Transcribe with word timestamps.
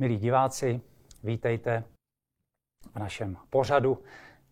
Milí 0.00 0.18
diváci, 0.18 0.80
vítejte 1.22 1.84
v 2.94 2.98
našem 2.98 3.36
pořadu 3.50 4.02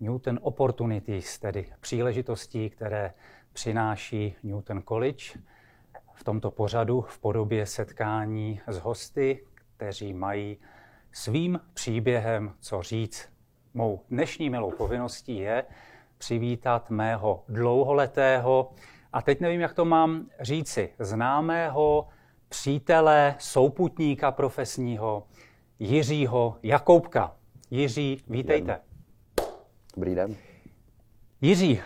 Newton 0.01 0.38
Opportunities, 0.42 1.38
tedy 1.38 1.72
příležitostí, 1.81 2.71
které 2.71 3.14
přináší 3.53 4.35
Newton 4.42 4.82
College. 4.82 5.24
V 6.14 6.24
tomto 6.24 6.50
pořadu 6.50 7.00
v 7.00 7.19
podobě 7.19 7.67
setkání 7.67 8.60
s 8.67 8.78
hosty, 8.78 9.45
kteří 9.76 10.13
mají 10.13 10.56
svým 11.13 11.60
příběhem 11.74 12.54
co 12.60 12.83
říct. 12.83 13.28
Mou 13.74 14.04
dnešní 14.10 14.51
milou 14.51 14.71
povinností 14.71 15.37
je 15.37 15.65
přivítat 16.19 16.90
mého 16.90 17.45
dlouholetého, 17.48 18.73
a 19.12 19.23
teď 19.23 19.40
nevím, 19.40 19.60
jak 19.60 19.74
to 19.74 19.84
mám 19.84 20.26
říci, 20.40 20.90
známého 20.98 22.09
přítele, 22.48 23.34
souputníka 23.38 24.30
profesního, 24.30 25.27
Jiřího 25.79 26.57
Jakoubka. 26.62 27.34
Jiří, 27.71 28.23
vítejte. 28.29 28.80
Dobrý 29.97 30.15
den. 30.15 30.37
Jiří, 31.41 31.80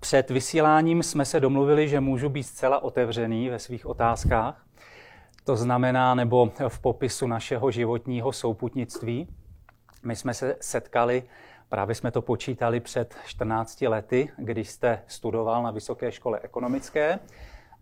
před 0.00 0.30
vysíláním 0.30 1.02
jsme 1.02 1.24
se 1.24 1.40
domluvili, 1.40 1.88
že 1.88 2.00
můžu 2.00 2.28
být 2.28 2.42
zcela 2.42 2.82
otevřený 2.82 3.48
ve 3.48 3.58
svých 3.58 3.86
otázkách. 3.86 4.66
To 5.44 5.56
znamená, 5.56 6.14
nebo 6.14 6.52
v 6.68 6.78
popisu 6.78 7.26
našeho 7.26 7.70
životního 7.70 8.32
souputnictví. 8.32 9.28
My 10.02 10.16
jsme 10.16 10.34
se 10.34 10.56
setkali, 10.60 11.22
právě 11.68 11.94
jsme 11.94 12.10
to 12.10 12.22
počítali 12.22 12.80
před 12.80 13.14
14 13.26 13.80
lety, 13.82 14.28
když 14.38 14.70
jste 14.70 15.02
studoval 15.06 15.62
na 15.62 15.70
Vysoké 15.70 16.12
škole 16.12 16.40
ekonomické. 16.42 17.18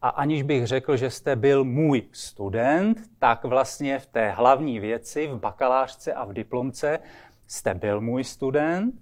A 0.03 0.09
aniž 0.09 0.43
bych 0.43 0.67
řekl, 0.67 0.97
že 0.97 1.11
jste 1.11 1.37
byl 1.37 1.65
můj 1.65 2.03
student, 2.13 2.99
tak 3.19 3.45
vlastně 3.45 3.99
v 3.99 4.07
té 4.07 4.31
hlavní 4.31 4.81
věci, 4.81 5.27
v 5.27 5.39
bakalářce 5.39 6.13
a 6.13 6.25
v 6.25 6.33
diplomce, 6.33 6.99
jste 7.47 7.75
byl 7.75 8.01
můj 8.01 8.25
student. 8.25 8.95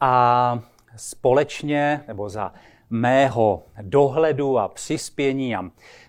A 0.00 0.58
společně, 0.96 2.04
nebo 2.08 2.28
za 2.28 2.52
mého 2.90 3.62
dohledu 3.82 4.58
a 4.58 4.68
přispění 4.68 5.56
a 5.56 5.64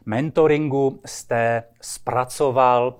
mentoringu 0.05 0.99
jste 1.05 1.63
zpracoval 1.81 2.95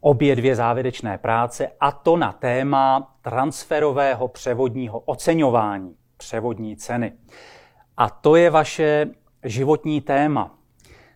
obě 0.00 0.36
dvě 0.36 0.56
závěrečné 0.56 1.18
práce, 1.18 1.70
a 1.80 1.92
to 1.92 2.16
na 2.16 2.32
téma 2.32 3.14
transferového 3.22 4.28
převodního 4.28 4.98
oceňování, 4.98 5.96
převodní 6.16 6.76
ceny. 6.76 7.12
A 7.96 8.10
to 8.10 8.36
je 8.36 8.50
vaše 8.50 9.06
životní 9.44 10.00
téma. 10.00 10.58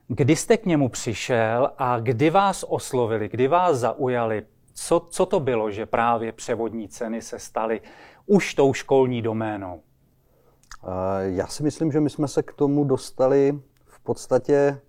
Kdy 0.09 0.37
jste 0.37 0.57
k 0.57 0.67
němu 0.67 0.89
přišel 0.89 1.71
a 1.79 2.01
kdy 2.01 2.31
vás 2.31 2.65
oslovili, 2.69 3.29
kdy 3.29 3.49
vás 3.49 3.77
zaujali? 3.77 4.47
Co, 4.75 5.07
co 5.11 5.27
to 5.27 5.41
bylo, 5.41 5.71
že 5.71 5.87
právě 5.87 6.33
převodní 6.33 6.89
ceny 6.89 7.23
se 7.23 7.39
staly 7.39 7.81
už 8.27 8.55
tou 8.55 8.73
školní 8.73 9.23
doménou? 9.23 9.83
Já 11.21 11.47
si 11.47 11.63
myslím, 11.63 11.93
že 11.93 12.01
my 12.01 12.11
jsme 12.11 12.29
se 12.29 12.43
k 12.43 12.53
tomu 12.53 12.85
dostali 12.85 13.61
v 13.87 14.01
podstatě 14.01 14.81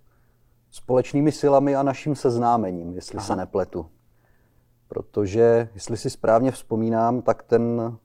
společnými 0.70 1.32
silami 1.32 1.76
a 1.76 1.82
naším 1.82 2.14
seznámením, 2.14 2.94
jestli 2.94 3.18
Aha. 3.18 3.26
se 3.26 3.36
nepletu. 3.36 3.90
Protože, 4.88 5.68
jestli 5.74 5.96
si 5.96 6.10
správně 6.10 6.50
vzpomínám, 6.50 7.22
tak 7.22 7.42
ten 7.42 7.96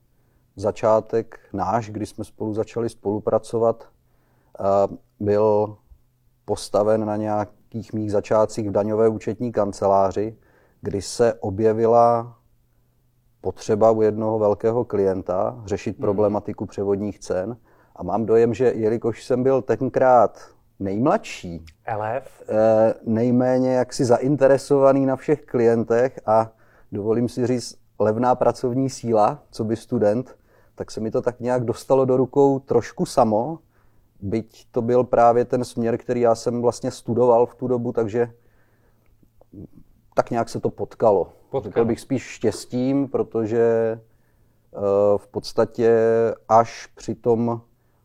začátek 0.56 1.40
náš, 1.52 1.90
kdy 1.90 2.06
jsme 2.06 2.24
spolu 2.24 2.54
začali 2.54 2.88
spolupracovat, 2.88 3.88
byl 5.20 5.76
postaven 6.44 7.06
na 7.06 7.16
nějakých 7.16 7.92
mých 7.92 8.12
začátcích 8.12 8.68
v 8.68 8.72
daňové 8.72 9.08
účetní 9.08 9.52
kanceláři, 9.52 10.36
kdy 10.80 11.02
se 11.02 11.34
objevila 11.34 12.36
potřeba 13.40 13.90
u 13.90 14.02
jednoho 14.02 14.38
velkého 14.38 14.84
klienta 14.84 15.62
řešit 15.66 15.96
hmm. 15.96 16.00
problematiku 16.00 16.66
převodních 16.66 17.18
cen. 17.18 17.56
A 17.96 18.02
mám 18.02 18.26
dojem, 18.26 18.54
že 18.54 18.72
jelikož 18.74 19.24
jsem 19.24 19.42
byl 19.42 19.62
tenkrát 19.62 20.38
nejmladší, 20.80 21.64
LF. 21.96 22.42
Eh, 22.48 22.94
nejméně 23.06 23.74
jaksi 23.74 24.04
zainteresovaný 24.04 25.06
na 25.06 25.16
všech 25.16 25.44
klientech 25.44 26.20
a 26.26 26.50
dovolím 26.92 27.28
si 27.28 27.46
říct 27.46 27.78
levná 27.98 28.34
pracovní 28.34 28.90
síla, 28.90 29.42
co 29.50 29.64
by 29.64 29.76
student, 29.76 30.36
tak 30.74 30.90
se 30.90 31.00
mi 31.00 31.10
to 31.10 31.22
tak 31.22 31.40
nějak 31.40 31.64
dostalo 31.64 32.04
do 32.04 32.16
rukou 32.16 32.58
trošku 32.58 33.06
samo 33.06 33.58
byť 34.24 34.66
to 34.70 34.82
byl 34.82 35.04
právě 35.04 35.44
ten 35.44 35.64
směr, 35.64 35.98
který 35.98 36.20
já 36.20 36.34
jsem 36.34 36.62
vlastně 36.62 36.90
studoval 36.90 37.46
v 37.46 37.54
tu 37.54 37.68
dobu, 37.68 37.92
takže 37.92 38.32
tak 40.14 40.30
nějak 40.30 40.48
se 40.48 40.60
to 40.60 40.70
potkalo. 40.70 41.24
potkalo. 41.24 41.62
Řekl 41.62 41.84
bych 41.84 42.00
spíš 42.00 42.22
štěstím, 42.22 43.08
protože 43.08 44.00
uh, 44.72 45.18
v 45.18 45.28
podstatě 45.28 45.98
až 46.48 46.86
při 46.86 47.14
tom, 47.14 47.60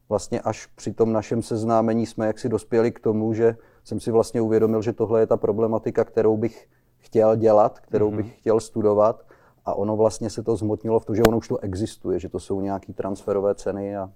vlastně 0.09 0.41
až 0.41 0.65
při 0.65 0.93
tom 0.93 1.13
našem 1.13 1.41
seznámení 1.41 2.05
jsme 2.05 2.27
jaksi 2.27 2.49
dospěli 2.49 2.91
k 2.91 2.99
tomu, 2.99 3.33
že 3.33 3.55
jsem 3.83 3.99
si 3.99 4.11
vlastně 4.11 4.41
uvědomil, 4.41 4.81
že 4.81 4.93
tohle 4.93 5.19
je 5.19 5.27
ta 5.27 5.37
problematika, 5.37 6.03
kterou 6.03 6.37
bych 6.37 6.67
chtěl 6.97 7.35
dělat, 7.35 7.79
kterou 7.79 8.11
mm-hmm. 8.11 8.15
bych 8.15 8.39
chtěl 8.39 8.59
studovat 8.59 9.25
a 9.65 9.73
ono 9.73 9.97
vlastně 9.97 10.29
se 10.29 10.43
to 10.43 10.55
zmotnilo 10.55 10.99
v 10.99 11.05
to, 11.05 11.15
že 11.15 11.23
ono 11.23 11.37
už 11.37 11.47
to 11.47 11.57
existuje, 11.57 12.19
že 12.19 12.29
to 12.29 12.39
jsou 12.39 12.61
nějaké 12.61 12.93
transferové 12.93 13.55
ceny 13.55 13.97
a 13.97 14.11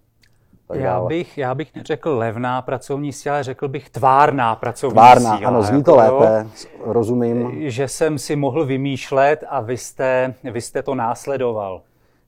tak 0.74 0.82
já 0.82 0.94
dále. 0.94 1.08
Bych, 1.08 1.38
já 1.38 1.56
bych 1.56 1.76
neřekl 1.76 2.18
levná 2.18 2.62
pracovní 2.62 3.14
síla, 3.14 3.44
řekl 3.44 3.68
bych 3.68 3.90
tvárná 3.90 4.56
pracovní 4.56 4.94
tvárná, 4.94 5.38
síla. 5.38 5.50
ano, 5.50 5.64
zní 5.64 5.84
to 5.84 6.00
jako, 6.00 6.18
lépe, 6.20 6.48
rozumím. 6.84 7.70
Že 7.70 7.88
jsem 7.88 8.20
si 8.20 8.36
mohl 8.36 8.66
vymýšlet 8.66 9.44
a 9.50 9.62
vy 9.62 9.78
jste, 9.78 10.34
vy 10.52 10.62
jste 10.62 10.84
to 10.84 10.96
následoval. 10.96 11.82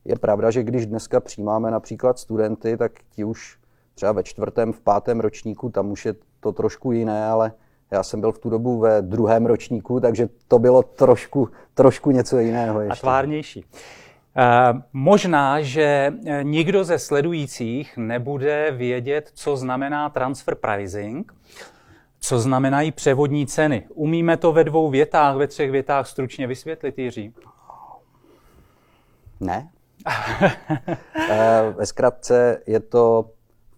Je 0.06 0.16
pravda, 0.16 0.51
že 0.51 0.63
když 0.63 0.85
dneska 0.85 1.19
přijímáme 1.19 1.72
například 1.72 2.19
studenty, 2.19 2.78
tak 2.78 2.91
ti 3.09 3.23
už 3.23 3.57
třeba 3.95 4.11
ve 4.11 4.23
čtvrtém, 4.23 4.73
v 4.73 4.81
pátém 4.81 5.19
ročníku, 5.19 5.69
tam 5.69 5.91
už 5.91 6.06
je 6.06 6.16
to 6.39 6.51
trošku 6.51 6.91
jiné, 6.91 7.27
ale 7.27 7.51
já 7.91 8.03
jsem 8.03 8.22
byl 8.22 8.31
v 8.31 8.39
tu 8.39 8.50
dobu 8.50 8.79
ve 8.79 9.01
druhém 9.01 9.45
ročníku, 9.45 10.00
takže 10.00 10.29
to 10.47 10.59
bylo 10.59 10.83
trošku, 10.83 11.50
trošku 11.73 12.12
něco 12.12 12.39
jiného 12.39 12.81
ještě. 12.81 13.00
A 13.00 13.01
tvárnější. 13.01 13.66
Eh, 14.38 14.81
možná, 14.94 15.62
že 15.62 16.13
eh, 16.25 16.44
nikdo 16.44 16.84
ze 16.84 17.00
sledujících 17.00 17.97
nebude 17.97 18.72
vědět, 18.72 19.31
co 19.34 19.57
znamená 19.57 20.09
transfer 20.09 20.56
pricing, 20.56 21.34
co 22.19 22.40
znamenají 22.40 22.91
převodní 22.91 23.47
ceny. 23.47 23.88
Umíme 23.94 24.38
to 24.38 24.51
ve 24.51 24.63
dvou 24.63 24.90
větách, 24.90 25.35
ve 25.35 25.47
třech 25.47 25.72
větách 25.72 26.07
stručně 26.07 26.47
vysvětlit, 26.47 27.00
Jiří? 27.00 27.34
Ne. 29.40 29.69
Eh, 31.29 31.74
ve 31.78 31.85
zkratce 31.85 32.62
je 32.68 32.79
to 32.79 33.29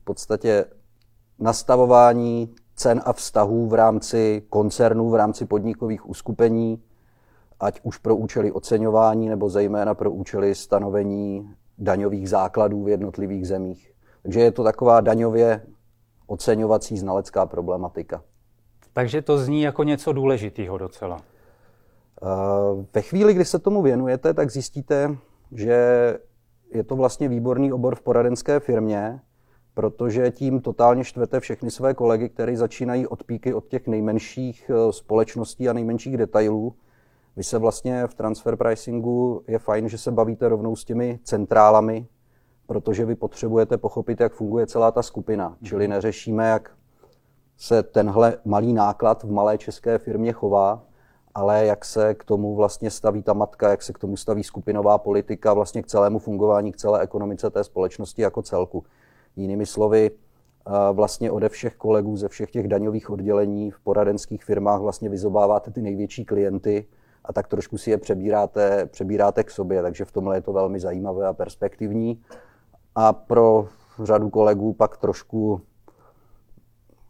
v 0.01 0.03
podstatě 0.03 0.65
nastavování 1.39 2.55
cen 2.75 3.01
a 3.05 3.13
vztahů 3.13 3.67
v 3.67 3.73
rámci 3.73 4.43
koncernů, 4.49 5.09
v 5.09 5.15
rámci 5.15 5.45
podnikových 5.45 6.09
uskupení, 6.09 6.81
ať 7.59 7.79
už 7.83 7.97
pro 7.97 8.15
účely 8.15 8.51
oceňování 8.51 9.29
nebo 9.29 9.49
zejména 9.49 9.93
pro 9.93 10.11
účely 10.11 10.55
stanovení 10.55 11.49
daňových 11.77 12.29
základů 12.29 12.83
v 12.83 12.89
jednotlivých 12.89 13.47
zemích. 13.47 13.91
Takže 14.23 14.39
je 14.39 14.51
to 14.51 14.63
taková 14.63 15.01
daňově 15.01 15.61
oceňovací 16.27 16.97
znalecká 16.97 17.45
problematika. 17.45 18.23
Takže 18.93 19.21
to 19.21 19.37
zní 19.37 19.61
jako 19.61 19.83
něco 19.83 20.13
důležitého 20.13 20.77
docela. 20.77 21.17
Eh, 21.17 22.85
ve 22.93 23.01
chvíli, 23.01 23.33
kdy 23.33 23.45
se 23.45 23.59
tomu 23.59 23.81
věnujete, 23.81 24.33
tak 24.33 24.51
zjistíte, 24.51 25.17
že 25.51 25.73
je 26.73 26.83
to 26.83 26.95
vlastně 26.95 27.29
výborný 27.29 27.73
obor 27.73 27.95
v 27.95 28.01
poradenské 28.01 28.59
firmě, 28.59 29.19
protože 29.73 30.31
tím 30.31 30.61
totálně 30.61 31.03
štvete 31.03 31.39
všechny 31.39 31.71
své 31.71 31.93
kolegy, 31.93 32.29
kteří 32.29 32.55
začínají 32.55 33.07
od 33.07 33.23
píky 33.23 33.53
od 33.53 33.67
těch 33.67 33.87
nejmenších 33.87 34.71
eh, 34.73 34.93
společností 34.93 35.69
a 35.69 35.73
nejmenších 35.73 36.17
detailů 36.17 36.75
vy 37.37 37.43
se 37.43 37.57
vlastně 37.57 38.07
v 38.07 38.13
transfer 38.13 38.55
pricingu 38.55 39.43
je 39.47 39.59
fajn, 39.59 39.89
že 39.89 39.97
se 39.97 40.11
bavíte 40.11 40.49
rovnou 40.49 40.75
s 40.75 40.85
těmi 40.85 41.19
centrálami, 41.23 42.07
protože 42.67 43.05
vy 43.05 43.15
potřebujete 43.15 43.77
pochopit, 43.77 44.19
jak 44.19 44.33
funguje 44.33 44.67
celá 44.67 44.91
ta 44.91 45.03
skupina. 45.03 45.49
Mm-hmm. 45.49 45.67
Čili 45.67 45.87
neřešíme, 45.87 46.49
jak 46.49 46.71
se 47.57 47.83
tenhle 47.83 48.37
malý 48.45 48.73
náklad 48.73 49.23
v 49.23 49.31
malé 49.31 49.57
české 49.57 49.97
firmě 49.97 50.33
chová, 50.33 50.83
ale 51.35 51.65
jak 51.65 51.85
se 51.85 52.13
k 52.13 52.23
tomu 52.23 52.55
vlastně 52.55 52.91
staví 52.91 53.23
ta 53.23 53.33
matka, 53.33 53.69
jak 53.69 53.81
se 53.81 53.93
k 53.93 53.99
tomu 53.99 54.17
staví 54.17 54.43
skupinová 54.43 54.97
politika 54.97 55.53
vlastně 55.53 55.83
k 55.83 55.87
celému 55.87 56.19
fungování, 56.19 56.71
k 56.71 56.77
celé 56.77 57.01
ekonomice 57.01 57.49
té 57.49 57.63
společnosti 57.63 58.21
jako 58.21 58.41
celku. 58.41 58.83
Jinými 59.35 59.65
slovy, 59.65 60.11
vlastně 60.93 61.31
ode 61.31 61.49
všech 61.49 61.75
kolegů 61.75 62.17
ze 62.17 62.27
všech 62.27 62.51
těch 62.51 62.67
daňových 62.67 63.09
oddělení 63.09 63.71
v 63.71 63.79
poradenských 63.79 64.43
firmách 64.43 64.81
vlastně 64.81 65.09
vyzobáváte 65.09 65.71
ty 65.71 65.81
největší 65.81 66.25
klienty, 66.25 66.87
a 67.27 67.33
tak 67.33 67.47
trošku 67.47 67.77
si 67.77 67.91
je 67.91 67.97
přebíráte, 67.97 68.85
přebíráte 68.85 69.43
k 69.43 69.51
sobě, 69.51 69.81
takže 69.81 70.05
v 70.05 70.11
tomhle 70.11 70.37
je 70.37 70.41
to 70.41 70.53
velmi 70.53 70.79
zajímavé 70.79 71.27
a 71.27 71.33
perspektivní. 71.33 72.21
A 72.95 73.13
pro 73.13 73.67
řadu 74.03 74.29
kolegů 74.29 74.73
pak 74.73 74.97
trošku 74.97 75.61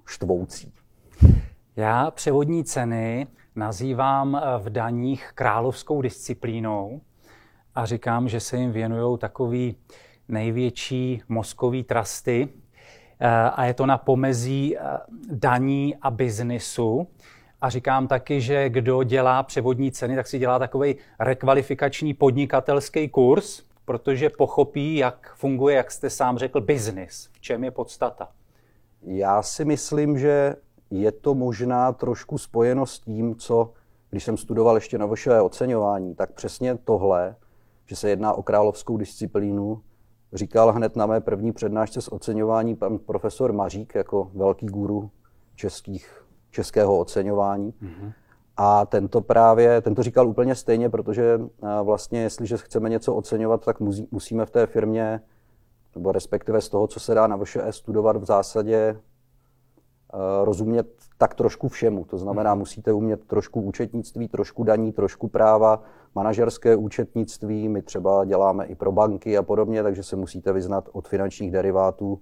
štvoucí. 0.06 0.74
Já 1.76 2.12
převodní 2.12 2.64
ceny 2.64 3.28
nazývám 3.56 4.36
eh, 4.36 4.60
v 4.60 4.70
daních 4.70 5.32
královskou 5.36 6.02
disciplínou 6.02 7.02
a 7.76 7.86
říkám, 7.86 8.30
že 8.30 8.40
se 8.40 8.58
jim 8.58 8.72
věnují 8.72 9.18
takový 9.18 9.76
největší 10.28 11.22
mozkový 11.30 11.84
trusty 11.84 12.50
eh, 13.20 13.28
a 13.30 13.66
je 13.66 13.74
to 13.74 13.86
na 13.86 13.98
pomezí 13.98 14.78
daní 15.30 15.96
a 16.02 16.12
biznisu. 16.12 17.08
A 17.62 17.70
říkám 17.70 18.08
taky, 18.08 18.42
že 18.42 18.70
kdo 18.70 19.04
dělá 19.04 19.44
převodní 19.44 19.92
ceny, 19.92 20.16
tak 20.16 20.28
si 20.28 20.40
dělá 20.40 20.60
takový 20.60 20.96
rekvalifikační 21.20 22.14
podnikatelský 22.14 23.10
kurz, 23.10 23.64
protože 23.86 24.30
pochopí, 24.30 24.96
jak 24.96 25.34
funguje, 25.36 25.76
jak 25.76 25.92
jste 25.92 26.10
sám 26.10 26.38
řekl, 26.38 26.62
biznis. 26.62 27.30
V 27.34 27.40
čem 27.42 27.64
je 27.64 27.72
podstata? 27.72 28.30
Já 29.02 29.42
si 29.42 29.66
myslím, 29.66 30.18
že 30.18 30.56
je 30.90 31.12
to 31.12 31.36
možná 31.36 31.92
trošku 31.92 32.38
spojeno 32.38 32.86
s 32.86 33.00
tím, 33.00 33.36
co, 33.36 33.74
když 34.10 34.24
jsem 34.24 34.38
studoval 34.38 34.76
ještě 34.76 34.98
na 34.98 35.06
vaše 35.06 35.42
oceňování, 35.42 36.16
tak 36.16 36.32
přesně 36.32 36.78
tohle, 36.78 37.36
že 37.86 37.96
se 37.96 38.10
jedná 38.10 38.34
o 38.34 38.44
královskou 38.44 38.98
disciplínu, 38.98 39.82
říkal 40.34 40.72
hned 40.72 40.96
na 40.96 41.06
mé 41.06 41.22
první 41.22 41.52
přednášce 41.52 42.02
z 42.02 42.08
oceňování 42.08 42.76
pan 42.76 42.98
profesor 42.98 43.54
Mařík 43.54 43.96
jako 43.96 44.32
velký 44.34 44.66
guru 44.66 45.12
českých, 45.56 46.27
českého 46.52 47.00
oceňování. 47.00 47.72
Mm-hmm. 47.72 48.14
A 48.58 48.86
tento 48.86 49.22
právě, 49.22 49.82
tento 49.82 50.04
říkal 50.04 50.28
úplně 50.28 50.56
stejně, 50.56 50.90
protože 50.90 51.40
vlastně, 51.84 52.22
jestliže 52.22 52.58
chceme 52.58 52.90
něco 52.90 53.16
oceňovat, 53.16 53.66
tak 53.66 53.78
musíme 54.12 54.46
v 54.46 54.52
té 54.52 54.66
firmě, 54.66 55.22
nebo 55.96 56.12
respektive 56.12 56.62
z 56.62 56.70
toho, 56.70 56.88
co 56.88 57.00
se 57.00 57.14
dá 57.14 57.28
na 57.28 57.38
VŠE 57.38 57.72
studovat, 57.72 58.18
v 58.18 58.26
zásadě 58.26 59.00
rozumět 60.44 60.88
tak 61.18 61.34
trošku 61.34 61.68
všemu. 61.68 62.06
To 62.06 62.18
znamená, 62.18 62.54
mhm. 62.54 62.60
musíte 62.60 62.94
umět 62.94 63.26
trošku 63.26 63.62
účetnictví, 63.62 64.28
trošku 64.28 64.64
daní, 64.64 64.92
trošku 64.92 65.28
práva, 65.28 65.84
manažerské 66.16 66.76
účetnictví, 66.76 67.70
my 67.70 67.82
třeba 67.82 68.26
děláme 68.26 68.66
i 68.66 68.76
pro 68.76 68.92
banky 68.92 69.38
a 69.38 69.44
podobně, 69.44 69.84
takže 69.84 70.04
se 70.04 70.16
musíte 70.16 70.54
vyznat 70.54 70.90
od 70.92 71.08
finančních 71.08 71.52
derivátů 71.52 72.20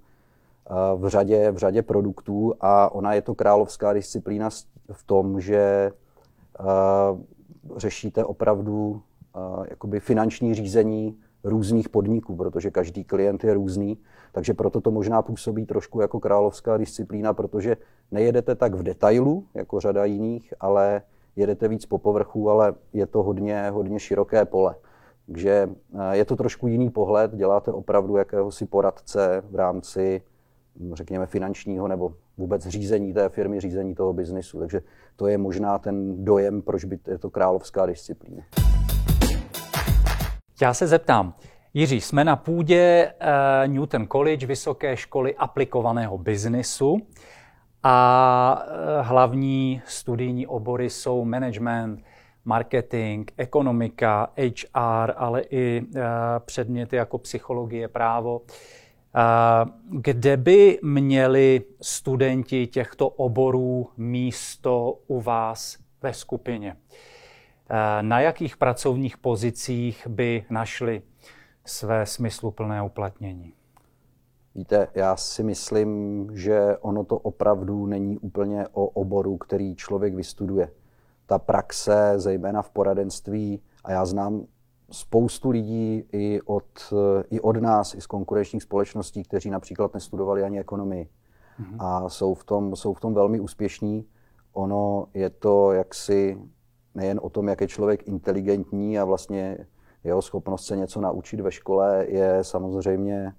v 0.95 1.07
řadě, 1.07 1.51
v 1.51 1.57
řadě 1.57 1.81
produktů 1.81 2.53
a 2.62 2.91
ona 2.94 3.13
je 3.13 3.21
to 3.21 3.35
královská 3.35 3.94
disciplína 3.94 4.50
v 4.91 5.03
tom, 5.06 5.41
že 5.41 5.91
řešíte 7.77 8.25
opravdu 8.25 9.01
jakoby 9.69 10.00
finanční 10.00 10.56
řízení 10.56 11.17
různých 11.44 11.89
podniků, 11.89 12.35
protože 12.35 12.71
každý 12.71 13.03
klient 13.03 13.44
je 13.44 13.53
různý, 13.53 13.97
takže 14.31 14.53
proto 14.53 14.81
to 14.81 14.91
možná 14.91 15.21
působí 15.21 15.65
trošku 15.65 16.01
jako 16.01 16.19
královská 16.19 16.77
disciplína, 16.77 17.33
protože 17.33 17.77
nejedete 18.12 18.56
tak 18.56 18.75
v 18.75 18.83
detailu, 18.83 19.45
jako 19.53 19.79
řada 19.79 20.06
jiných, 20.06 20.53
ale 20.59 21.01
jedete 21.35 21.67
víc 21.67 21.85
po 21.85 21.97
povrchu, 21.97 22.50
ale 22.50 22.73
je 22.94 23.06
to 23.06 23.23
hodně, 23.23 23.69
hodně 23.69 24.00
široké 24.00 24.45
pole. 24.45 24.75
Takže 25.25 25.69
je 26.12 26.25
to 26.25 26.35
trošku 26.35 26.67
jiný 26.67 26.89
pohled, 26.89 27.35
děláte 27.35 27.71
opravdu 27.71 28.17
jakéhosi 28.17 28.65
poradce 28.65 29.44
v 29.50 29.56
rámci, 29.56 30.21
řekněme, 30.94 31.25
finančního 31.25 31.88
nebo 31.88 32.13
vůbec 32.38 32.68
řízení 32.68 33.13
té 33.13 33.30
firmy, 33.30 33.60
řízení 33.60 33.95
toho 33.95 34.13
biznisu. 34.13 34.60
Takže 34.60 34.81
to 35.16 35.27
je 35.27 35.38
možná 35.38 35.80
ten 35.80 36.25
dojem, 36.25 36.62
proč 36.62 36.86
by 36.86 37.00
je 37.07 37.18
to 37.18 37.30
královská 37.30 37.86
disciplína. 37.86 38.44
Já 40.62 40.74
se 40.74 40.88
zeptám, 40.88 41.33
Jiří, 41.74 42.01
jsme 42.01 42.24
na 42.24 42.36
půdě 42.36 43.13
uh, 43.22 43.74
Newton 43.74 44.07
College, 44.07 44.48
Vysoké 44.48 44.98
školy 44.98 45.36
aplikovaného 45.36 46.18
biznisu 46.18 46.98
a 47.83 48.63
uh, 48.66 49.07
hlavní 49.07 49.81
studijní 49.86 50.48
obory 50.48 50.89
jsou 50.89 51.25
management, 51.25 52.04
marketing, 52.45 53.31
ekonomika, 53.38 54.30
HR, 54.38 55.13
ale 55.16 55.42
i 55.42 55.81
uh, 55.81 56.01
předměty 56.45 56.95
jako 56.95 57.18
psychologie, 57.18 57.88
právo. 57.88 58.42
Kde 59.89 60.38
by 60.38 60.79
měli 60.83 61.62
studenti 61.81 62.67
těchto 62.67 63.09
oborů 63.09 63.89
místo 63.97 65.00
u 65.07 65.21
vás 65.21 65.77
ve 66.01 66.13
skupině? 66.13 66.77
Na 68.01 68.19
jakých 68.19 68.57
pracovních 68.57 69.17
pozicích 69.17 70.07
by 70.07 70.45
našli 70.50 71.01
své 71.65 72.06
smysluplné 72.06 72.81
uplatnění? 72.81 73.53
Víte, 74.56 74.88
já 74.95 75.15
si 75.15 75.44
myslím, 75.44 76.27
že 76.33 76.77
ono 76.77 77.03
to 77.03 77.17
opravdu 77.17 77.85
není 77.85 78.17
úplně 78.17 78.67
o 78.71 78.85
oboru, 78.85 79.38
který 79.38 79.75
člověk 79.75 80.15
vystuduje. 80.15 80.71
Ta 81.25 81.39
praxe, 81.39 82.13
zejména 82.15 82.62
v 82.62 82.69
poradenství, 82.69 83.62
a 83.83 83.91
já 83.91 84.06
znám 84.06 84.45
spoustu 84.91 85.49
lidí 85.49 86.03
i 86.13 86.41
od, 86.45 86.93
i 87.29 87.41
od 87.41 87.57
nás, 87.57 87.95
i 87.95 88.01
z 88.01 88.07
konkurenčních 88.07 88.63
společností, 88.63 89.23
kteří 89.23 89.49
například 89.49 89.93
nestudovali 89.93 90.43
ani 90.43 90.59
ekonomii 90.59 91.09
mm-hmm. 91.59 91.75
a 91.79 92.09
jsou 92.09 92.33
v, 92.33 92.43
tom, 92.43 92.75
jsou 92.75 92.93
v 92.93 92.99
tom 92.99 93.13
velmi 93.13 93.39
úspěšní. 93.39 94.05
Ono 94.53 95.07
je 95.13 95.29
to 95.29 95.71
jaksi 95.71 96.37
nejen 96.95 97.19
o 97.23 97.29
tom, 97.29 97.47
jak 97.47 97.61
je 97.61 97.67
člověk 97.67 98.07
inteligentní 98.07 98.99
a 98.99 99.05
vlastně 99.05 99.57
jeho 100.03 100.21
schopnost 100.21 100.65
se 100.65 100.77
něco 100.77 101.01
naučit 101.01 101.39
ve 101.39 101.51
škole 101.51 102.05
je 102.09 102.39
samozřejmě 102.41 103.33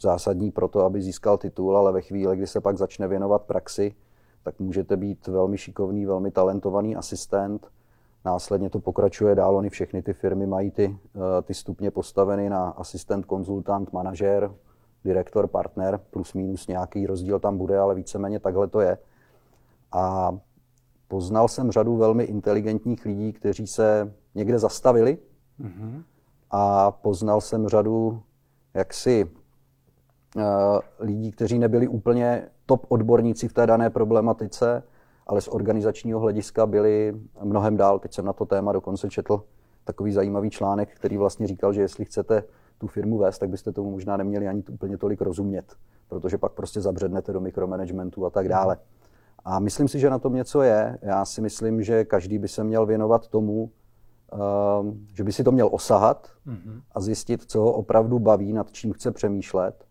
zásadní 0.00 0.50
pro 0.50 0.68
to, 0.68 0.80
aby 0.80 1.02
získal 1.02 1.38
titul, 1.38 1.76
ale 1.76 1.92
ve 1.92 2.00
chvíli, 2.00 2.36
kdy 2.36 2.46
se 2.46 2.60
pak 2.60 2.76
začne 2.76 3.08
věnovat 3.08 3.42
praxi, 3.42 3.94
tak 4.42 4.60
můžete 4.60 4.96
být 4.96 5.26
velmi 5.26 5.58
šikovný, 5.58 6.06
velmi 6.06 6.30
talentovaný 6.30 6.96
asistent. 6.96 7.66
Následně 8.26 8.70
to 8.70 8.80
pokračuje 8.80 9.34
dál, 9.34 9.56
oni 9.56 9.70
všechny 9.70 10.02
ty 10.02 10.12
firmy 10.12 10.46
mají 10.46 10.70
ty, 10.70 10.98
eh, 11.14 11.42
ty 11.42 11.54
stupně 11.54 11.90
postaveny 11.90 12.50
na 12.50 12.68
asistent, 12.68 13.26
konzultant, 13.26 13.92
manažer, 13.92 14.50
direktor, 15.04 15.46
partner, 15.46 16.00
plus 16.10 16.34
minus 16.34 16.66
nějaký 16.66 17.06
rozdíl 17.06 17.38
tam 17.38 17.58
bude, 17.58 17.78
ale 17.78 17.94
víceméně 17.94 18.40
takhle 18.40 18.68
to 18.68 18.80
je. 18.80 18.98
A 19.92 20.36
poznal 21.08 21.48
jsem 21.48 21.70
řadu 21.70 21.96
velmi 21.96 22.24
inteligentních 22.24 23.04
lidí, 23.04 23.32
kteří 23.32 23.66
se 23.66 24.12
někde 24.34 24.58
zastavili 24.58 25.18
mm-hmm. 25.60 26.02
a 26.50 26.90
poznal 26.90 27.40
jsem 27.40 27.68
řadu 27.68 28.22
jaksi 28.74 29.30
uh, 30.36 30.42
lidí, 30.98 31.32
kteří 31.32 31.58
nebyli 31.58 31.88
úplně 31.88 32.48
top 32.66 32.86
odborníci 32.88 33.48
v 33.48 33.52
té 33.52 33.66
dané 33.66 33.90
problematice, 33.90 34.82
ale 35.26 35.40
z 35.40 35.48
organizačního 35.48 36.20
hlediska 36.20 36.66
byli 36.66 37.14
mnohem 37.42 37.76
dál. 37.76 37.98
Teď 37.98 38.14
jsem 38.14 38.24
na 38.24 38.32
to 38.32 38.46
téma 38.46 38.72
dokonce 38.72 39.08
četl 39.08 39.42
takový 39.84 40.12
zajímavý 40.12 40.50
článek, 40.50 40.94
který 40.94 41.16
vlastně 41.16 41.46
říkal, 41.46 41.72
že 41.72 41.80
jestli 41.80 42.04
chcete 42.04 42.44
tu 42.78 42.86
firmu 42.86 43.18
vést, 43.18 43.38
tak 43.38 43.50
byste 43.50 43.72
tomu 43.72 43.90
možná 43.90 44.16
neměli 44.16 44.48
ani 44.48 44.62
úplně 44.70 44.98
tolik 44.98 45.20
rozumět, 45.20 45.74
protože 46.08 46.38
pak 46.38 46.52
prostě 46.52 46.80
zabřednete 46.80 47.32
do 47.32 47.40
mikromanagementu 47.40 48.26
a 48.26 48.30
tak 48.30 48.48
dále. 48.48 48.76
A 49.44 49.58
myslím 49.58 49.88
si, 49.88 49.98
že 49.98 50.10
na 50.10 50.18
tom 50.18 50.34
něco 50.34 50.62
je. 50.62 50.98
Já 51.02 51.24
si 51.24 51.40
myslím, 51.40 51.82
že 51.82 52.04
každý 52.04 52.38
by 52.38 52.48
se 52.48 52.64
měl 52.64 52.86
věnovat 52.86 53.28
tomu, 53.28 53.70
ehm, 54.32 55.06
že 55.14 55.24
by 55.24 55.32
si 55.32 55.44
to 55.44 55.52
měl 55.52 55.68
osahat 55.72 56.28
mm-hmm. 56.46 56.80
a 56.92 57.00
zjistit, 57.00 57.42
co 57.42 57.60
ho 57.60 57.72
opravdu 57.72 58.18
baví, 58.18 58.52
nad 58.52 58.72
čím 58.72 58.92
chce 58.92 59.10
přemýšlet. 59.10 59.84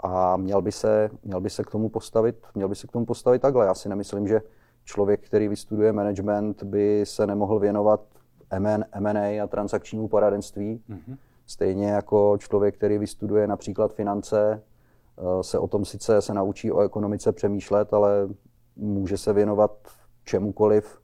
A 0.00 0.36
měl 0.36 0.62
by, 0.62 0.72
se, 0.72 1.10
měl 1.24 1.40
by 1.40 1.50
se 1.50 1.64
k 1.64 1.70
tomu 1.70 1.88
postavit, 1.88 2.36
měl 2.54 2.68
by 2.68 2.74
se 2.74 2.86
k 2.86 2.92
tomu 2.92 3.06
postavit 3.06 3.42
takhle. 3.42 3.66
Já 3.66 3.74
si 3.74 3.88
nemyslím, 3.88 4.28
že 4.28 4.40
člověk, 4.84 5.26
který 5.26 5.48
vystuduje 5.48 5.92
management, 5.92 6.62
by 6.62 7.02
se 7.06 7.26
nemohl 7.26 7.58
věnovat 7.58 8.00
M&A 8.50 9.42
a 9.42 9.46
transakčnímu 9.46 10.08
poradenství. 10.08 10.82
Mm-hmm. 10.90 11.16
Stejně 11.46 11.86
jako 11.86 12.38
člověk, 12.38 12.76
který 12.76 12.98
vystuduje 12.98 13.46
například 13.46 13.94
finance, 13.94 14.62
Eh, 15.18 15.42
se 15.42 15.58
o 15.58 15.66
tom 15.66 15.84
sice 15.84 16.22
se 16.22 16.34
naučí 16.34 16.72
o 16.72 16.80
ekonomice 16.80 17.32
přemýšlet, 17.32 17.94
ale 17.94 18.28
může 18.76 19.18
se 19.18 19.32
věnovat 19.32 19.70
čemukoliv. 20.24 20.98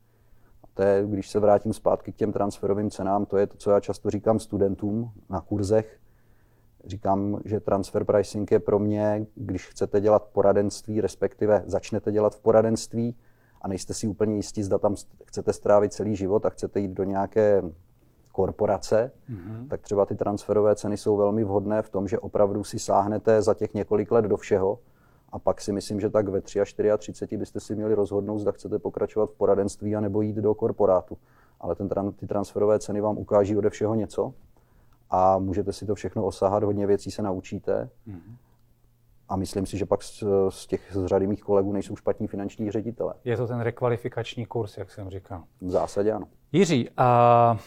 To 0.74 0.82
je, 0.82 1.06
když 1.06 1.30
se 1.30 1.40
vrátím 1.40 1.72
zpátky 1.72 2.12
k 2.12 2.16
těm 2.16 2.32
transferovým 2.32 2.90
cenám, 2.90 3.26
to 3.26 3.36
je 3.36 3.46
to, 3.46 3.56
co 3.56 3.70
já 3.70 3.80
často 3.80 4.10
říkám 4.10 4.38
studentům 4.38 5.10
na 5.30 5.40
kurzech. 5.40 5.98
Říkám, 6.87 7.41
že 7.45 7.61
transfer 7.61 8.05
pricing 8.05 8.53
je 8.53 8.59
pro 8.59 8.79
mě, 8.79 9.26
když 9.35 9.69
chcete 9.69 10.00
dělat 10.00 10.29
poradenství, 10.33 11.00
respektive 11.00 11.62
začnete 11.67 12.12
dělat 12.12 12.35
v 12.35 12.41
poradenství 12.41 13.17
a 13.62 13.69
nejste 13.69 13.95
si 13.95 14.07
úplně 14.07 14.37
jistí, 14.37 14.62
zda 14.62 14.79
tam 14.79 14.95
chcete 15.25 15.53
strávit 15.53 15.93
celý 15.93 16.17
život 16.17 16.47
a 16.47 16.50
chcete 16.50 16.81
jít 16.81 16.91
do 16.91 17.05
nějaké 17.05 17.62
korporace, 18.33 19.12
mm-hmm. 19.31 19.69
tak 19.69 19.81
třeba 19.81 20.07
ty 20.07 20.14
transferové 20.14 20.76
ceny 20.76 20.97
jsou 20.97 21.17
velmi 21.17 21.45
vhodné 21.45 21.83
v 21.83 21.88
tom, 21.91 22.09
že 22.09 22.19
opravdu 22.19 22.64
si 22.64 22.79
sáhnete 22.79 23.43
za 23.43 23.55
těch 23.55 23.75
několik 23.75 24.12
let 24.12 24.25
do 24.25 24.37
všeho 24.37 24.79
a 25.33 25.38
pak 25.38 25.61
si 25.61 25.73
myslím, 25.73 26.00
že 26.00 26.11
tak 26.11 26.29
ve 26.29 26.41
3 26.41 26.61
a 26.61 26.64
34 26.97 27.37
byste 27.37 27.61
si 27.61 27.75
měli 27.75 27.95
rozhodnout, 27.95 28.38
zda 28.38 28.53
chcete 28.53 28.79
pokračovat 28.79 29.31
v 29.31 29.35
poradenství 29.35 29.97
a 29.97 30.00
nebo 30.00 30.23
jít 30.23 30.37
do 30.37 30.55
korporátu. 30.55 31.19
Ale 31.61 31.75
ten, 31.75 31.88
ty 32.17 32.26
transferové 32.26 32.79
ceny 32.79 33.00
vám 33.00 33.19
ukáží 33.19 33.57
ode 33.57 33.71
všeho 33.71 33.95
něco 33.95 34.35
a 35.11 35.38
můžete 35.38 35.73
si 35.73 35.87
to 35.87 35.94
všechno 35.94 36.25
osahat, 36.25 36.62
hodně 36.62 36.87
věcí 36.87 37.11
se 37.11 37.23
naučíte. 37.23 37.90
Mm-hmm. 38.08 38.37
a 39.28 39.37
myslím 39.37 39.66
si, 39.66 39.78
že 39.78 39.87
pak 39.87 40.02
z, 40.02 40.25
z 40.49 40.66
těch 40.66 40.92
z 40.92 41.06
řady 41.06 41.26
mých 41.26 41.42
kolegů 41.42 41.73
nejsou 41.73 41.96
špatní 41.96 42.26
finanční 42.26 42.70
ředitele. 42.70 43.14
Je 43.25 43.37
to 43.37 43.46
ten 43.46 43.61
rekvalifikační 43.61 44.46
kurz, 44.46 44.76
jak 44.76 44.90
jsem 44.90 45.11
říkal. 45.11 45.44
V 45.61 45.70
zásadě 45.70 46.12
ano. 46.12 46.26
Jiří, 46.52 46.90
a 46.96 47.58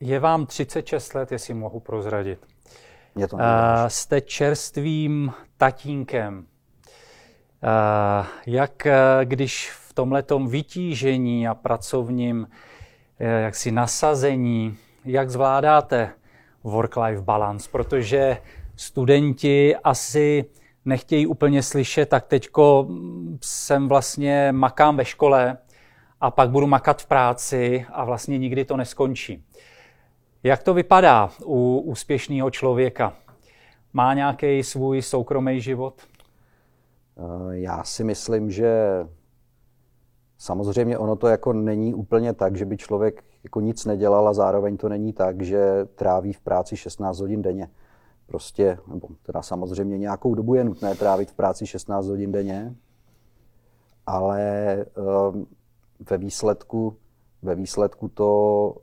je 0.00 0.20
vám 0.20 0.46
36 0.46 1.14
let, 1.14 1.32
jestli 1.32 1.54
mohu 1.54 1.80
prozradit. 1.80 2.46
Je 3.16 3.28
to 3.28 3.36
a, 3.40 3.88
jste 3.88 4.20
čerstvým 4.20 5.32
tatínkem. 5.56 6.46
A, 7.62 8.28
jak 8.46 8.86
když 9.24 9.70
v 9.70 9.92
tomhletom 9.92 10.48
vytížení 10.48 11.48
a 11.48 11.54
pracovním 11.54 12.48
e, 13.18 13.26
jaksi 13.26 13.72
nasazení, 13.72 14.76
jak 15.04 15.30
zvládáte 15.30 16.12
work-life 16.64 17.22
balance, 17.22 17.68
protože 17.72 18.36
studenti 18.76 19.76
asi 19.76 20.44
nechtějí 20.84 21.26
úplně 21.26 21.62
slyšet, 21.62 22.08
tak 22.08 22.26
teďko 22.26 22.88
jsem 23.42 23.88
vlastně 23.88 24.48
makám 24.52 24.96
ve 24.96 25.04
škole 25.04 25.58
a 26.20 26.30
pak 26.30 26.50
budu 26.50 26.66
makat 26.66 27.02
v 27.02 27.06
práci 27.06 27.86
a 27.92 28.04
vlastně 28.04 28.38
nikdy 28.38 28.64
to 28.64 28.76
neskončí. 28.76 29.44
Jak 30.42 30.62
to 30.62 30.74
vypadá 30.74 31.30
u 31.44 31.78
úspěšného 31.78 32.50
člověka? 32.50 33.14
Má 33.92 34.14
nějaký 34.14 34.62
svůj 34.62 35.02
soukromý 35.02 35.60
život? 35.60 36.02
Eh, 37.16 37.22
já 37.50 37.84
si 37.84 38.04
myslím, 38.04 38.50
že 38.50 38.72
samozřejmě 40.38 40.98
ono 40.98 41.16
to 41.16 41.28
jako 41.28 41.52
není 41.52 41.94
úplně 41.94 42.32
tak, 42.32 42.56
že 42.56 42.64
by 42.64 42.76
člověk 42.76 43.24
jako 43.44 43.60
nic 43.60 43.84
nedělal 43.84 44.28
a 44.28 44.32
zároveň 44.32 44.76
to 44.76 44.88
není 44.88 45.12
tak, 45.12 45.42
že 45.42 45.84
tráví 45.94 46.32
v 46.32 46.40
práci 46.40 46.76
16 46.76 47.20
hodin 47.20 47.42
denně 47.42 47.70
prostě, 48.30 48.78
nebo 48.86 49.08
teda 49.22 49.42
samozřejmě 49.42 49.98
nějakou 49.98 50.34
dobu 50.34 50.54
je 50.54 50.64
nutné 50.64 50.94
trávit 50.94 51.30
v 51.30 51.34
práci 51.34 51.66
16 51.66 52.06
hodin 52.06 52.32
denně, 52.32 52.74
ale 54.06 54.40
ehm, 54.72 55.46
ve 56.10 56.18
výsledku, 56.18 56.96
ve 57.42 57.54
výsledku 57.54 58.08
to 58.08 58.74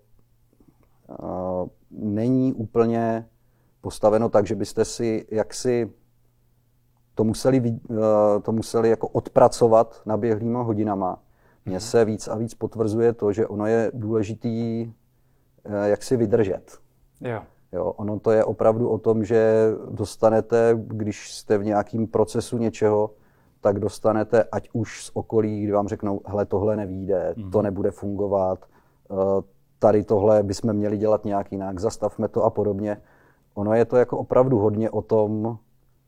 ehm, 1.09 1.69
není 1.91 2.53
úplně 2.53 3.29
postaveno 3.81 4.29
tak, 4.29 4.47
že 4.47 4.55
byste 4.55 4.85
si 4.85 5.27
jaksi 5.31 5.93
to 7.15 7.23
museli, 7.23 7.57
ehm, 7.57 8.41
to 8.41 8.51
museli 8.51 8.89
jako 8.89 9.07
odpracovat 9.07 10.01
běhlýma 10.17 10.61
hodinama. 10.61 11.19
Mně 11.67 11.79
se 11.79 12.05
víc 12.05 12.27
a 12.27 12.35
víc 12.35 12.53
potvrzuje 12.53 13.13
to, 13.13 13.31
že 13.31 13.47
ono 13.47 13.65
je 13.65 13.91
důležitý 13.93 14.91
jak 15.83 16.03
si 16.03 16.17
vydržet. 16.17 16.77
Jo. 17.21 17.41
Jo, 17.71 17.85
ono 17.85 18.19
to 18.19 18.31
je 18.31 18.43
opravdu 18.43 18.89
o 18.89 18.97
tom, 18.97 19.23
že 19.23 19.71
dostanete, 19.89 20.73
když 20.77 21.33
jste 21.33 21.57
v 21.57 21.63
nějakém 21.63 22.07
procesu 22.07 22.57
něčeho, 22.57 23.11
tak 23.61 23.79
dostanete 23.79 24.43
ať 24.43 24.69
už 24.73 25.03
z 25.03 25.11
okolí, 25.13 25.63
kdy 25.63 25.71
vám 25.71 25.87
řeknou, 25.87 26.21
hele, 26.25 26.45
tohle 26.45 26.75
nevíde, 26.75 27.33
mm-hmm. 27.37 27.51
to 27.51 27.61
nebude 27.61 27.91
fungovat, 27.91 28.59
eh, 29.11 29.15
tady 29.79 30.03
tohle 30.03 30.43
bychom 30.43 30.73
měli 30.73 30.97
dělat 30.97 31.25
nějak 31.25 31.51
jinak, 31.51 31.79
zastavme 31.79 32.27
to 32.27 32.43
a 32.43 32.49
podobně. 32.49 33.01
Ono 33.53 33.73
je 33.73 33.85
to 33.85 33.97
jako 33.97 34.17
opravdu 34.17 34.57
hodně 34.57 34.89
o 34.89 35.01
tom 35.01 35.57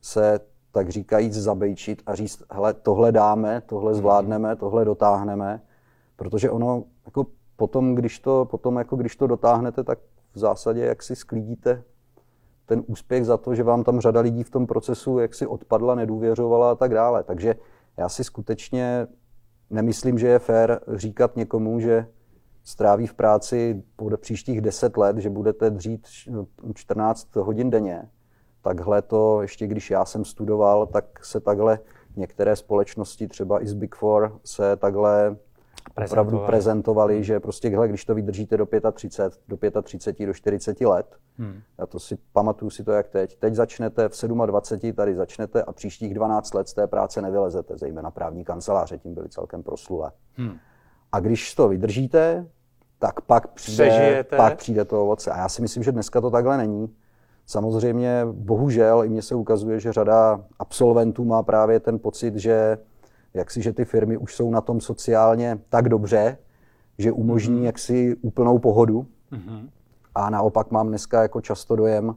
se 0.02 0.40
tak 0.72 0.90
říkajíc 0.90 1.34
zabejčit 1.34 2.02
a 2.06 2.16
říct, 2.16 2.44
hele, 2.52 2.74
tohle 2.74 3.12
dáme, 3.12 3.62
tohle 3.66 3.92
mhm. 3.92 3.98
zvládneme, 3.98 4.56
tohle 4.56 4.86
dotáhneme, 4.86 5.62
protože 6.16 6.52
ono 6.52 6.84
jako 7.06 7.26
potom, 7.56 7.96
když 7.96 8.20
to, 8.20 8.46
potom 8.46 8.78
jako 8.78 8.96
když 8.96 9.16
to 9.16 9.28
dotáhnete, 9.28 9.84
tak 9.84 10.00
v 10.34 10.40
zásadě 10.40 10.86
jak 10.86 11.04
si 11.04 11.16
sklídíte 11.16 11.84
ten 12.66 12.84
úspěch 12.88 13.26
za 13.26 13.38
to, 13.38 13.56
že 13.56 13.64
vám 13.64 13.84
tam 13.84 14.00
řada 14.00 14.20
lidí 14.20 14.44
v 14.44 14.50
tom 14.50 14.68
procesu 14.68 15.20
jak 15.20 15.36
si 15.36 15.48
odpadla, 15.48 15.96
nedůvěřovala 15.96 16.72
a 16.72 16.76
tak 16.76 16.94
dále. 16.94 17.24
Takže 17.24 17.56
já 17.98 18.10
si 18.10 18.24
skutečně 18.24 19.08
nemyslím, 19.70 20.20
že 20.20 20.28
je 20.28 20.40
fér 20.40 20.80
říkat 20.94 21.36
někomu, 21.36 21.80
že 21.80 22.08
stráví 22.64 23.08
v 23.08 23.14
práci 23.14 23.84
po 23.96 24.18
příštích 24.18 24.62
10 24.62 24.98
let, 24.98 25.18
že 25.18 25.30
budete 25.30 25.70
dřít 25.70 26.08
14 26.74 27.36
hodin 27.36 27.70
denně. 27.70 28.10
Takhle 28.62 29.02
to, 29.02 29.42
ještě 29.42 29.68
když 29.68 29.92
já 29.92 30.06
jsem 30.06 30.26
studoval, 30.26 30.86
tak 30.88 31.26
se 31.26 31.40
takhle 31.40 31.80
některé 32.16 32.56
společnosti, 32.56 33.28
třeba 33.28 33.64
i 33.64 33.68
z 33.68 33.74
Big 33.74 33.96
Four, 33.96 34.40
se 34.44 34.76
takhle 34.76 35.36
prezentovali. 35.94 36.28
opravdu 36.28 36.46
prezentovali, 36.46 37.24
že 37.24 37.40
prostě 37.40 37.70
když 37.88 38.06
to 38.06 38.16
vydržíte 38.16 38.58
do 38.58 38.68
35, 38.92 39.74
do 39.74 39.82
35, 39.82 40.26
do 40.26 40.34
40 40.34 40.82
let, 40.82 41.16
hmm. 41.38 41.62
já 41.78 41.86
to 41.86 42.00
si 42.00 42.18
pamatuju 42.34 42.70
si 42.70 42.84
to 42.84 42.92
jak 42.92 43.08
teď, 43.10 43.36
teď 43.36 43.54
začnete 43.54 44.10
v 44.10 44.28
27, 44.46 44.94
tady 44.94 45.16
začnete 45.16 45.64
a 45.64 45.72
příštích 45.72 46.14
12 46.14 46.54
let 46.54 46.68
z 46.68 46.74
té 46.74 46.88
práce 46.88 47.22
nevylezete, 47.22 47.78
zejména 47.78 48.12
právní 48.12 48.44
kanceláře, 48.46 48.98
tím 48.98 49.14
byly 49.14 49.30
celkem 49.30 49.64
proslulé. 49.64 50.12
Hmm. 50.34 50.58
A 51.12 51.20
když 51.20 51.56
to 51.56 51.68
vydržíte, 51.68 52.48
tak 53.00 53.22
pak 53.22 53.48
přijde, 53.48 54.26
pak 54.36 54.58
přijde 54.58 54.86
to 54.86 55.02
ovoce. 55.02 55.32
A 55.32 55.38
já 55.38 55.50
si 55.50 55.62
myslím, 55.62 55.84
že 55.84 55.92
dneska 55.92 56.22
to 56.22 56.30
takhle 56.30 56.58
není. 56.58 56.96
Samozřejmě, 57.50 58.28
bohužel, 58.32 59.04
i 59.04 59.10
mně 59.10 59.22
se 59.22 59.36
ukazuje, 59.36 59.80
že 59.80 59.94
řada 59.94 60.44
absolventů 60.60 61.26
má 61.26 61.44
právě 61.44 61.80
ten 61.80 62.00
pocit, 62.00 62.36
že 62.36 62.78
jak 63.34 63.52
si, 63.52 63.62
že 63.62 63.74
ty 63.74 63.86
firmy 63.86 64.18
už 64.18 64.36
jsou 64.36 64.52
na 64.52 64.62
tom 64.62 64.82
sociálně 64.82 65.60
tak 65.70 65.90
dobře, 65.90 66.38
že 66.98 67.12
umožní 67.12 67.60
mm-hmm. 67.60 67.66
jaksi 67.66 68.16
úplnou 68.22 68.60
pohodu. 68.60 69.06
Mm-hmm. 69.32 69.70
A 70.16 70.30
naopak 70.30 70.72
mám 70.72 70.88
dneska 70.88 71.22
jako 71.22 71.42
často 71.42 71.76
dojem, 71.76 72.16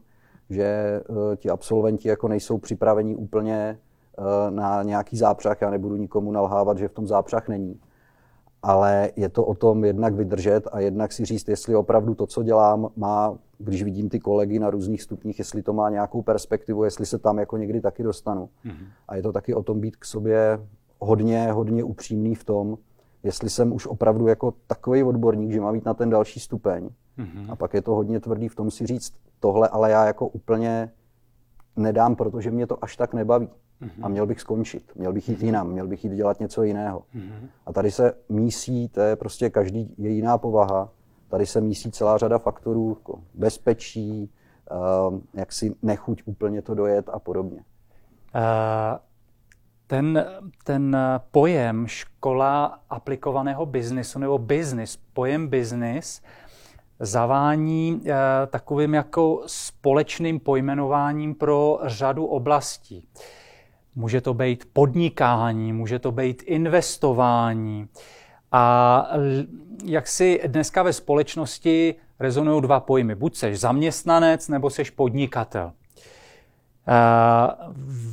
že 0.51 1.01
uh, 1.09 1.17
ti 1.37 1.51
absolventi 1.51 2.09
jako 2.09 2.29
nejsou 2.29 2.59
připraveni 2.59 3.17
úplně 3.17 3.79
uh, 4.19 4.25
na 4.55 4.83
nějaký 4.83 5.17
zápřah. 5.17 5.61
Já 5.61 5.71
nebudu 5.71 5.97
nikomu 5.97 6.33
nalhávat, 6.33 6.79
že 6.79 6.89
v 6.89 6.93
tom 6.93 7.07
zápřah 7.07 7.49
není. 7.49 7.81
Ale 8.63 9.11
je 9.17 9.29
to 9.29 9.45
o 9.45 9.55
tom 9.55 9.85
jednak 9.85 10.15
vydržet 10.15 10.69
a 10.73 10.81
jednak 10.81 11.13
si 11.13 11.25
říct, 11.25 11.49
jestli 11.49 11.77
opravdu 11.77 12.15
to, 12.15 12.27
co 12.27 12.43
dělám, 12.43 12.89
má, 12.97 13.39
když 13.59 13.83
vidím 13.83 14.09
ty 14.09 14.21
kolegy 14.21 14.59
na 14.59 14.71
různých 14.71 15.03
stupních, 15.03 15.39
jestli 15.39 15.63
to 15.63 15.73
má 15.73 15.91
nějakou 15.91 16.23
perspektivu, 16.23 16.85
jestli 16.85 17.07
se 17.07 17.19
tam 17.19 17.39
jako 17.39 17.57
někdy 17.57 17.81
taky 17.81 18.03
dostanu. 18.03 18.49
Mm-hmm. 18.65 18.87
A 19.09 19.17
je 19.17 19.23
to 19.23 19.33
taky 19.33 19.55
o 19.55 19.63
tom 19.63 19.81
být 19.81 19.97
k 19.97 20.05
sobě 20.05 20.61
hodně, 20.99 21.53
hodně 21.53 21.85
upřímný 21.85 22.35
v 22.35 22.45
tom, 22.45 22.79
jestli 23.23 23.51
jsem 23.51 23.73
už 23.73 23.87
opravdu 23.87 24.27
jako 24.27 24.55
takový 24.67 25.03
odborník, 25.03 25.53
že 25.53 25.61
má 25.61 25.73
být 25.73 25.85
na 25.85 25.95
ten 25.95 26.11
další 26.11 26.41
stupeň. 26.41 26.89
Mm-hmm. 27.19 27.53
A 27.53 27.57
pak 27.57 27.75
je 27.75 27.83
to 27.83 27.95
hodně 27.95 28.21
tvrdý 28.21 28.49
v 28.49 28.55
tom 28.55 28.71
si 28.71 28.87
říct, 28.87 29.13
tohle 29.41 29.69
ale 29.69 29.91
já 29.91 30.07
jako 30.07 30.29
úplně 30.29 30.93
nedám, 31.77 32.17
protože 32.17 32.51
mě 32.51 32.67
to 32.67 32.85
až 32.85 32.97
tak 32.97 33.15
nebaví. 33.15 33.49
Mm-hmm. 33.83 34.05
A 34.05 34.09
měl 34.09 34.27
bych 34.27 34.41
skončit, 34.41 34.93
měl 34.95 35.13
bych 35.13 35.29
jít 35.29 35.39
mm-hmm. 35.39 35.45
jinam, 35.45 35.69
měl 35.71 35.87
bych 35.87 36.05
jít 36.05 36.13
dělat 36.13 36.41
něco 36.41 36.63
jiného. 36.63 37.03
Mm-hmm. 37.17 37.49
A 37.67 37.73
tady 37.73 37.91
se 37.91 38.13
mísí, 38.29 38.89
to 38.89 39.01
je 39.01 39.17
prostě 39.17 39.51
každý 39.51 39.95
je 39.99 40.11
jiná 40.11 40.39
povaha, 40.39 40.89
tady 41.29 41.47
se 41.47 41.61
mísí 41.61 41.91
celá 41.91 42.19
řada 42.19 42.39
faktorů, 42.39 42.97
jako 42.99 43.19
bezpečí, 43.35 44.31
uh, 45.11 45.19
jak 45.35 45.53
si 45.53 45.75
nechuť 45.83 46.23
úplně 46.27 46.63
to 46.63 46.75
dojet 46.75 47.09
a 47.09 47.19
podobně. 47.19 47.59
Uh, 48.35 48.99
ten, 49.87 50.27
ten 50.65 50.97
pojem 51.31 51.87
škola 51.87 52.81
aplikovaného 52.91 53.67
biznisu 53.67 54.19
nebo 54.19 54.39
business, 54.39 54.99
pojem 55.13 55.49
business, 55.49 56.23
zavání 57.03 58.03
eh, 58.07 58.13
takovým 58.47 58.95
jako 58.95 59.43
společným 59.47 60.41
pojmenováním 60.41 61.35
pro 61.35 61.79
řadu 61.83 62.27
oblastí. 62.27 63.09
Může 63.95 64.21
to 64.21 64.35
být 64.35 64.65
podnikání, 64.73 65.73
může 65.73 65.99
to 65.99 66.13
být 66.13 66.43
investování. 66.47 67.89
A 68.53 69.07
jak 69.85 70.09
si 70.09 70.41
dneska 70.47 70.83
ve 70.83 70.93
společnosti 70.93 71.95
rezonují 72.21 72.63
dva 72.63 72.81
pojmy. 72.81 73.15
Buď 73.15 73.37
seš 73.37 73.61
zaměstnanec, 73.61 74.49
nebo 74.49 74.71
seš 74.71 74.91
podnikatel. 74.91 75.73
Eh, 76.89 76.93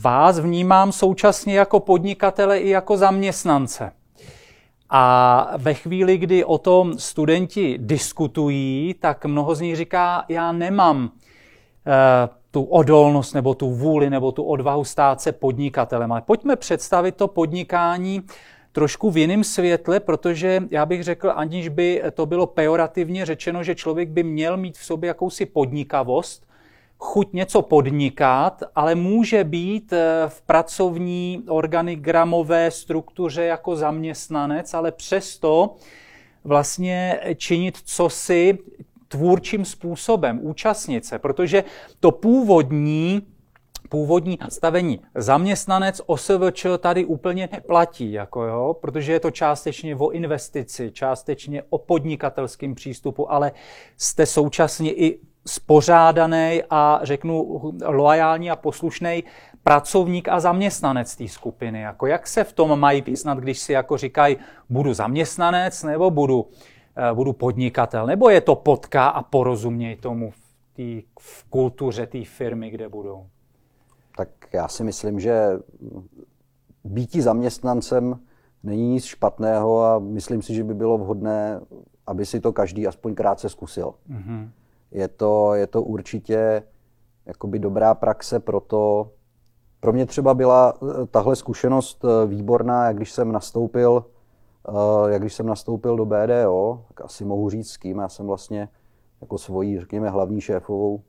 vás 0.01 0.39
vnímám 0.39 0.91
současně 0.91 1.59
jako 1.59 1.79
podnikatele 1.79 2.59
i 2.59 2.69
jako 2.69 2.97
zaměstnance. 2.97 3.91
A 4.89 5.51
ve 5.57 5.73
chvíli, 5.73 6.17
kdy 6.17 6.45
o 6.45 6.57
tom 6.57 6.99
studenti 6.99 7.77
diskutují, 7.81 8.95
tak 8.99 9.25
mnoho 9.25 9.55
z 9.55 9.61
nich 9.61 9.75
říká, 9.75 10.25
já 10.29 10.51
nemám 10.51 11.11
eh, 11.87 12.38
tu 12.51 12.63
odolnost 12.63 13.33
nebo 13.33 13.53
tu 13.53 13.71
vůli 13.71 14.09
nebo 14.09 14.31
tu 14.31 14.43
odvahu 14.43 14.83
stát 14.83 15.21
se 15.21 15.31
podnikatelem. 15.31 16.11
Ale 16.11 16.21
pojďme 16.21 16.55
představit 16.55 17.15
to 17.15 17.27
podnikání 17.27 18.21
trošku 18.71 19.11
v 19.11 19.17
jiném 19.17 19.43
světle, 19.43 19.99
protože 19.99 20.63
já 20.71 20.85
bych 20.85 21.03
řekl, 21.03 21.31
aniž 21.35 21.69
by 21.69 22.03
to 22.13 22.25
bylo 22.25 22.47
pejorativně 22.47 23.25
řečeno, 23.25 23.63
že 23.63 23.75
člověk 23.75 24.09
by 24.09 24.23
měl 24.23 24.57
mít 24.57 24.77
v 24.77 24.85
sobě 24.85 25.07
jakousi 25.07 25.45
podnikavost, 25.45 26.49
chuť 26.99 27.33
něco 27.33 27.61
podnikat, 27.61 28.63
ale 28.75 28.95
může 28.95 29.43
být 29.43 29.93
eh, 29.93 30.23
v 30.27 30.41
pracovní 30.41 31.43
organigramové 31.47 32.71
struktuře 32.71 33.43
jako 33.43 33.75
zaměstnanec, 33.75 34.73
ale 34.73 34.91
přesto 34.91 35.75
vlastně 36.43 37.19
činit 37.35 37.77
cosi 37.85 38.57
tvůrčím 39.09 39.65
způsobem, 39.65 40.39
účastnit 40.41 41.05
se, 41.05 41.19
protože 41.19 41.63
to 41.99 42.11
původní 42.11 43.21
původní 43.89 44.37
nastavení 44.41 44.99
zaměstnanec 45.15 46.01
OSVČ 46.05 46.65
tady 46.79 47.05
úplně 47.05 47.49
neplatí, 47.51 48.11
jako 48.11 48.43
jo, 48.43 48.75
protože 48.81 49.11
je 49.11 49.19
to 49.19 49.31
částečně 49.31 49.95
o 49.95 50.09
investici, 50.09 50.91
částečně 50.91 51.63
o 51.69 51.77
podnikatelském 51.77 52.75
přístupu, 52.75 53.31
ale 53.31 53.51
jste 53.97 54.25
současně 54.25 54.93
i 54.93 55.19
spořádaný 55.47 56.61
a 56.69 56.99
řeknu 57.03 57.61
loajální 57.85 58.51
a 58.51 58.55
poslušný 58.55 59.23
pracovník 59.63 60.27
a 60.27 60.39
zaměstnanec 60.39 61.15
té 61.15 61.27
skupiny. 61.27 61.81
Jako 61.81 62.07
jak 62.07 62.27
se 62.27 62.43
v 62.43 62.53
tom 62.53 62.79
mají 62.79 63.01
vyznat, 63.01 63.37
když 63.37 63.59
si 63.59 63.73
jako 63.73 63.97
říkají, 63.97 64.37
budu 64.69 64.93
zaměstnanec 64.93 65.83
nebo 65.83 66.11
budu, 66.11 66.49
budu 67.13 67.33
podnikatel, 67.33 68.07
nebo 68.07 68.29
je 68.29 68.41
to 68.41 68.55
potká 68.55 69.07
a 69.07 69.23
porozuměj 69.23 69.95
tomu 69.95 70.31
v, 70.31 70.37
tý, 70.73 71.03
v 71.19 71.43
kultuře 71.49 72.07
té 72.07 72.25
firmy, 72.25 72.69
kde 72.69 72.89
budou? 72.89 73.25
Tak 74.17 74.29
já 74.53 74.67
si 74.67 74.83
myslím, 74.83 75.19
že 75.19 75.59
býtí 76.83 77.21
zaměstnancem 77.21 78.19
není 78.63 78.89
nic 78.89 79.05
špatného 79.05 79.83
a 79.83 79.99
myslím 79.99 80.41
si, 80.41 80.53
že 80.53 80.63
by 80.63 80.73
bylo 80.73 80.97
vhodné, 80.97 81.61
aby 82.07 82.25
si 82.25 82.39
to 82.39 82.53
každý 82.53 82.87
aspoň 82.87 83.15
krátce 83.15 83.49
zkusil. 83.49 83.93
Mm-hmm. 84.09 84.49
Je, 84.91 85.07
to, 85.07 85.53
je 85.53 85.67
to 85.67 85.81
určitě 85.81 86.63
jakoby 87.25 87.59
dobrá 87.59 87.93
praxe 87.93 88.39
pro 88.39 88.59
to, 88.59 89.11
pro 89.79 89.93
mě 89.93 90.05
třeba 90.05 90.33
byla 90.33 90.73
eh, 90.73 91.05
tahle 91.05 91.35
zkušenost 91.35 92.05
eh, 92.05 92.27
výborná, 92.27 92.87
jak 92.87 92.95
když 92.95 93.11
jsem 93.11 93.31
nastoupil, 93.31 94.05
eh, 94.05 94.18
jak 95.07 95.21
když 95.21 95.33
jsem 95.33 95.45
nastoupil 95.45 95.97
do 95.97 96.05
BDO, 96.05 96.83
tak 96.87 97.01
asi 97.01 97.25
mohu 97.25 97.49
říct 97.49 97.69
s 97.69 97.77
kým. 97.77 97.99
Já 97.99 98.09
jsem 98.09 98.27
vlastně 98.27 98.69
jako 99.21 99.37
svoji, 99.37 99.79
řekněme, 99.79 100.09
hlavní 100.09 100.41
šéfovou 100.41 101.01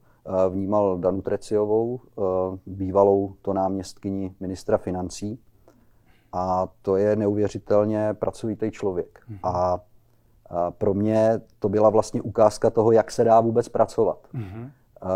vnímal 0.50 0.98
Danu 0.98 1.22
Treciovou, 1.22 2.00
bývalou 2.66 3.34
to 3.42 3.52
náměstkyni 3.52 4.34
ministra 4.40 4.78
financí. 4.78 5.40
A 6.32 6.68
to 6.82 6.96
je 6.96 7.16
neuvěřitelně 7.16 8.14
pracovitý 8.14 8.70
člověk. 8.70 9.20
Mm-hmm. 9.30 9.38
A 9.42 9.80
pro 10.70 10.94
mě 10.94 11.40
to 11.58 11.68
byla 11.68 11.90
vlastně 11.90 12.22
ukázka 12.22 12.70
toho, 12.70 12.92
jak 12.92 13.10
se 13.10 13.24
dá 13.24 13.40
vůbec 13.40 13.68
pracovat. 13.68 14.18
Mm-hmm. 14.34 14.70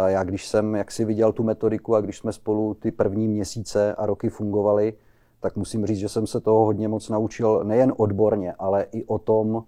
Já 0.06 0.24
když 0.24 0.48
jsem 0.48 0.74
jak 0.74 0.90
si 0.90 1.04
viděl 1.04 1.32
tu 1.32 1.42
metodiku 1.42 1.94
a 1.94 2.00
když 2.00 2.18
jsme 2.18 2.32
spolu 2.32 2.74
ty 2.74 2.90
první 2.90 3.28
měsíce 3.28 3.94
a 3.94 4.06
roky 4.06 4.28
fungovali, 4.28 4.94
tak 5.44 5.56
musím 5.56 5.86
říct, 5.86 5.98
že 5.98 6.08
jsem 6.08 6.26
se 6.26 6.40
toho 6.40 6.64
hodně 6.64 6.88
moc 6.88 7.08
naučil 7.08 7.64
nejen 7.64 7.92
odborně, 7.96 8.52
ale 8.52 8.86
i 8.92 9.04
o 9.04 9.18
tom, 9.18 9.64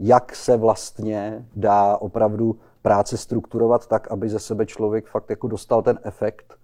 jak 0.00 0.36
se 0.36 0.56
vlastně 0.56 1.46
dá 1.56 1.96
opravdu 1.96 2.56
práce 2.82 3.16
strukturovat 3.16 3.86
tak, 3.86 4.10
aby 4.10 4.28
ze 4.28 4.38
sebe 4.38 4.66
člověk 4.66 5.06
fakt 5.06 5.30
jako 5.30 5.48
dostal 5.48 5.82
ten 5.82 5.98
efekt, 6.02 6.54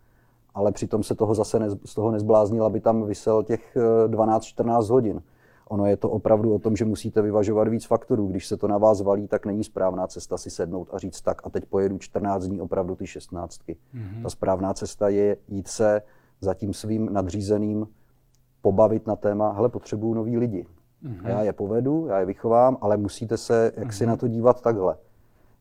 ale 0.54 0.72
přitom 0.72 1.02
se 1.02 1.14
toho 1.14 1.34
zase 1.34 1.58
ne, 1.58 1.70
z 1.84 1.94
toho 1.94 2.10
nezbláznil, 2.10 2.64
aby 2.64 2.80
tam 2.80 3.04
vysel 3.06 3.42
těch 3.42 3.76
12-14 4.06 4.84
eh, 4.84 4.92
hodin. 4.92 5.22
Ono 5.68 5.86
je 5.86 5.96
to 5.96 6.10
opravdu 6.10 6.54
o 6.54 6.58
tom, 6.58 6.76
že 6.76 6.84
musíte 6.84 7.22
vyvažovat 7.22 7.68
víc 7.68 7.86
faktorů. 7.86 8.26
Když 8.26 8.46
se 8.46 8.56
to 8.56 8.68
na 8.68 8.78
vás 8.78 9.00
valí, 9.00 9.28
tak 9.28 9.46
není 9.46 9.64
správná 9.64 10.06
cesta 10.06 10.38
si 10.38 10.50
sednout 10.50 10.88
a 10.92 10.98
říct 10.98 11.20
tak 11.20 11.46
a 11.46 11.50
teď 11.50 11.64
pojedu 11.64 11.98
14 11.98 12.44
dní 12.44 12.60
opravdu 12.60 12.96
ty 12.96 13.06
16. 13.06 13.60
Mm-hmm. 13.60 14.22
Ta 14.22 14.30
správná 14.30 14.74
cesta 14.74 15.08
je 15.08 15.36
jít 15.48 15.68
se 15.68 16.02
za 16.40 16.54
tím 16.54 16.74
svým 16.74 17.12
nadřízeným 17.12 17.86
pobavit 18.64 19.06
na 19.06 19.16
téma, 19.16 19.52
hele, 19.52 19.68
potřebuju 19.68 20.14
nový 20.14 20.38
lidi. 20.38 20.66
Mm-hmm. 21.04 21.28
Já 21.28 21.42
je 21.42 21.52
povedu, 21.52 22.06
já 22.06 22.18
je 22.18 22.26
vychovám, 22.26 22.76
ale 22.80 22.96
musíte 22.96 23.36
se 23.36 23.72
jak 23.76 23.88
mm-hmm. 23.88 23.96
si 23.96 24.06
na 24.06 24.16
to 24.16 24.28
dívat 24.28 24.60
takhle. 24.60 24.96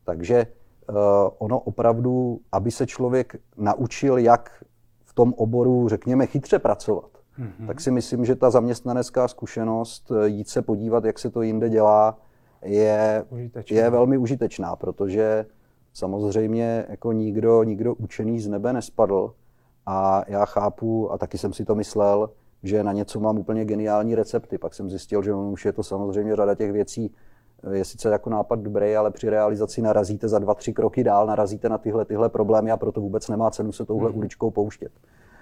Takže 0.06 0.48
uh, 0.90 0.96
ono 1.38 1.60
opravdu, 1.60 2.40
aby 2.52 2.72
se 2.72 2.88
člověk 2.88 3.36
naučil, 3.58 4.18
jak 4.18 4.64
v 5.06 5.14
tom 5.14 5.34
oboru, 5.38 5.90
řekněme, 5.90 6.26
chytře 6.26 6.60
pracovat, 6.60 7.12
mm-hmm. 7.40 7.68
tak 7.68 7.82
si 7.82 7.92
myslím, 7.92 8.26
že 8.26 8.36
ta 8.36 8.50
zaměstnanecká 8.50 9.28
zkušenost, 9.28 10.12
eh, 10.12 10.28
jít 10.28 10.50
se 10.50 10.62
podívat, 10.62 11.06
jak 11.06 11.20
se 11.20 11.30
to 11.30 11.42
jinde 11.42 11.70
dělá, 11.70 12.18
je, 12.66 13.26
je 13.70 13.90
velmi 13.90 14.18
užitečná, 14.18 14.76
protože 14.76 15.46
samozřejmě 15.94 16.86
jako 16.90 17.12
nikdo, 17.12 17.64
nikdo 17.64 17.94
učený 17.94 18.40
z 18.40 18.48
nebe 18.48 18.74
nespadl 18.74 19.34
a 19.86 20.24
já 20.28 20.46
chápu, 20.46 21.12
a 21.12 21.18
taky 21.18 21.38
jsem 21.38 21.54
si 21.54 21.66
to 21.66 21.76
myslel, 21.76 22.30
že 22.64 22.84
na 22.84 22.92
něco 22.92 23.20
mám 23.20 23.38
úplně 23.38 23.66
geniální 23.66 24.16
recepty. 24.16 24.58
Pak 24.58 24.74
jsem 24.74 24.90
zjistil, 24.90 25.24
že 25.24 25.34
už 25.34 25.66
je 25.66 25.72
to 25.72 25.84
samozřejmě 25.84 26.36
řada 26.36 26.56
těch 26.56 26.72
věcí, 26.72 27.12
eh, 27.64 27.78
je 27.78 27.86
sice 27.86 28.10
jako 28.10 28.30
nápad 28.30 28.60
dobrý, 28.60 28.96
ale 28.96 29.12
při 29.12 29.30
realizaci 29.30 29.82
narazíte 29.82 30.28
za 30.28 30.40
dva, 30.40 30.54
tři 30.54 30.74
kroky 30.74 31.04
dál, 31.04 31.28
narazíte 31.28 31.70
na 31.70 31.78
tyhle, 31.78 32.06
tyhle 32.06 32.30
problémy 32.30 32.72
a 32.72 32.78
proto 32.78 33.02
vůbec 33.02 33.28
nemá 33.28 33.52
cenu 33.52 33.72
se 33.72 33.86
touhle 33.86 34.10
mm-hmm. 34.10 34.18
uličkou 34.18 34.52
pouštět. 34.52 34.92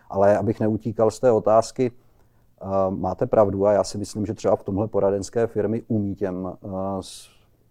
Ale 0.10 0.38
abych 0.38 0.60
neutíkal 0.60 1.12
z 1.12 1.19
té 1.19 1.31
otázky, 1.31 1.91
eh, 1.91 2.65
máte 2.89 3.25
pravdu 3.25 3.65
a 3.65 3.73
já 3.73 3.84
si 3.84 3.97
myslím, 3.97 4.25
že 4.25 4.34
třeba 4.34 4.55
v 4.55 4.63
tomhle 4.63 4.88
poradenské 4.88 5.47
firmy 5.47 5.84
umí 5.88 6.15
těm, 6.15 6.53
eh, 6.63 6.67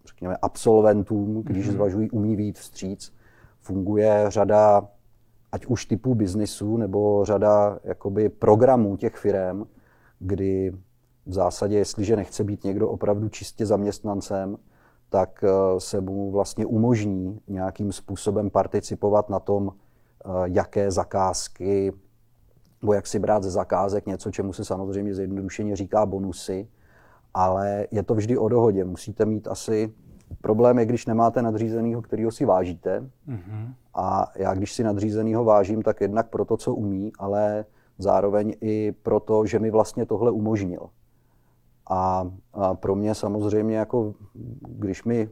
řekněme, 0.07 0.37
absolventům, 0.43 1.43
když 1.43 1.69
mm-hmm. 1.69 1.73
zvažují, 1.73 2.11
umí 2.11 2.37
výjít 2.37 2.59
vstříc. 2.59 3.13
Funguje 3.61 4.25
řada, 4.29 4.89
ať 5.53 5.67
už 5.67 5.87
typů 5.87 6.15
biznisu, 6.15 6.77
nebo 6.77 7.25
řada 7.25 7.79
jakoby 7.85 8.29
programů 8.29 8.97
těch 8.97 9.17
firm, 9.17 9.65
kdy 10.19 10.73
v 11.27 11.33
zásadě, 11.33 11.77
jestliže 11.79 12.17
nechce 12.17 12.45
být 12.45 12.65
někdo 12.65 12.89
opravdu 12.89 13.29
čistě 13.29 13.67
zaměstnancem, 13.67 14.57
tak 15.09 15.45
eh, 15.45 15.81
se 15.81 16.01
mu 16.01 16.31
vlastně 16.31 16.67
umožní 16.67 17.41
nějakým 17.49 17.93
způsobem 17.93 18.51
participovat 18.51 19.31
na 19.31 19.41
tom, 19.41 19.73
jaké 20.45 20.91
zakázky 20.91 21.93
nebo 22.83 22.93
jak 22.93 23.07
si 23.07 23.19
brát 23.19 23.43
ze 23.43 23.51
zakázek 23.51 24.07
něco, 24.07 24.31
čemu 24.31 24.53
se 24.53 24.65
samozřejmě 24.65 25.15
zjednodušeně 25.15 25.77
říká 25.77 26.07
bonusy, 26.07 26.69
ale 27.35 27.87
je 27.91 28.03
to 28.03 28.15
vždy 28.15 28.39
o 28.39 28.49
dohodě. 28.49 28.85
Musíte 28.85 29.27
mít 29.27 29.49
asi 29.49 29.95
problém 30.41 30.79
je, 30.79 30.87
když 30.87 31.07
nemáte 31.07 31.43
nadřízenýho, 31.43 32.03
kterýho 32.03 32.31
si 32.31 32.45
vážíte. 32.45 33.01
Mm-hmm. 33.29 33.75
A 33.95 34.33
já, 34.37 34.55
když 34.55 34.73
si 34.73 34.85
nadřízenýho 34.85 35.45
vážím, 35.45 35.83
tak 35.83 36.01
jednak 36.01 36.29
pro 36.29 36.45
to, 36.45 36.57
co 36.57 36.75
umí, 36.75 37.13
ale 37.19 37.65
zároveň 37.99 38.55
i 38.61 38.93
proto, 39.03 39.47
že 39.47 39.59
mi 39.59 39.71
vlastně 39.71 40.07
tohle 40.07 40.31
umožnil. 40.31 40.87
A, 41.91 42.31
a 42.53 42.75
pro 42.75 42.95
mě 42.95 43.15
samozřejmě, 43.15 43.77
jako 43.77 44.15
když 44.61 45.05
mi 45.05 45.29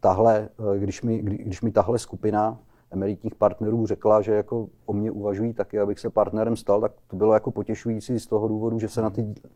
tahle, 0.00 0.48
když 0.78 1.02
mi, 1.02 1.18
když 1.18 1.62
mi 1.62 1.72
tahle 1.72 1.98
skupina 1.98 2.58
emeritních 2.90 3.34
partnerů 3.34 3.86
řekla, 3.86 4.20
že 4.22 4.34
jako 4.34 4.68
o 4.86 4.92
mě 4.92 5.10
uvažují 5.10 5.54
taky, 5.54 5.80
abych 5.80 5.98
se 5.98 6.10
partnerem 6.10 6.56
stal, 6.56 6.80
tak 6.80 6.92
to 7.06 7.16
bylo 7.16 7.34
jako 7.34 7.50
potěšující 7.50 8.20
z 8.20 8.26
toho 8.26 8.48
důvodu, 8.48 8.78
že 8.78 8.88
se 8.88 9.02
na 9.02 9.10
ty 9.10 9.34
eh, 9.44 9.48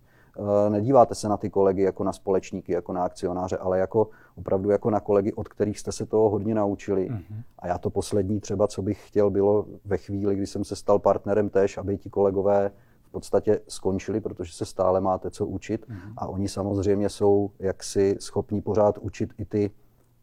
nedíváte 0.68 1.14
se 1.14 1.28
na 1.28 1.36
ty 1.36 1.50
kolegy 1.50 1.82
jako 1.82 2.04
na 2.04 2.12
společníky, 2.12 2.72
jako 2.72 2.92
na 2.92 3.04
akcionáře, 3.04 3.56
ale 3.56 3.78
jako 3.78 4.08
opravdu 4.36 4.70
jako 4.70 4.90
na 4.90 5.00
kolegy, 5.00 5.32
od 5.32 5.48
kterých 5.48 5.78
jste 5.78 5.92
se 5.92 6.06
toho 6.06 6.30
hodně 6.30 6.54
naučili. 6.54 7.10
Mm-hmm. 7.10 7.42
A 7.58 7.66
já 7.66 7.78
to 7.78 7.90
poslední 7.90 8.40
třeba, 8.40 8.66
co 8.66 8.82
bych 8.82 9.08
chtěl, 9.08 9.30
bylo 9.30 9.66
ve 9.84 9.96
chvíli, 9.96 10.36
kdy 10.36 10.46
jsem 10.46 10.64
se 10.64 10.76
stal 10.76 10.98
partnerem 10.98 11.48
tež, 11.48 11.78
aby 11.78 11.98
ti 11.98 12.10
kolegové 12.10 12.70
v 13.02 13.10
podstatě 13.10 13.60
skončili, 13.68 14.20
protože 14.20 14.52
se 14.52 14.64
stále 14.64 15.00
máte 15.00 15.30
co 15.30 15.46
učit. 15.46 15.86
Mm-hmm. 15.88 16.12
A 16.16 16.26
oni 16.26 16.48
samozřejmě 16.48 17.08
jsou 17.08 17.50
jaksi 17.58 18.16
schopní 18.20 18.62
pořád 18.62 18.98
učit 18.98 19.34
i 19.38 19.44
ty 19.44 19.70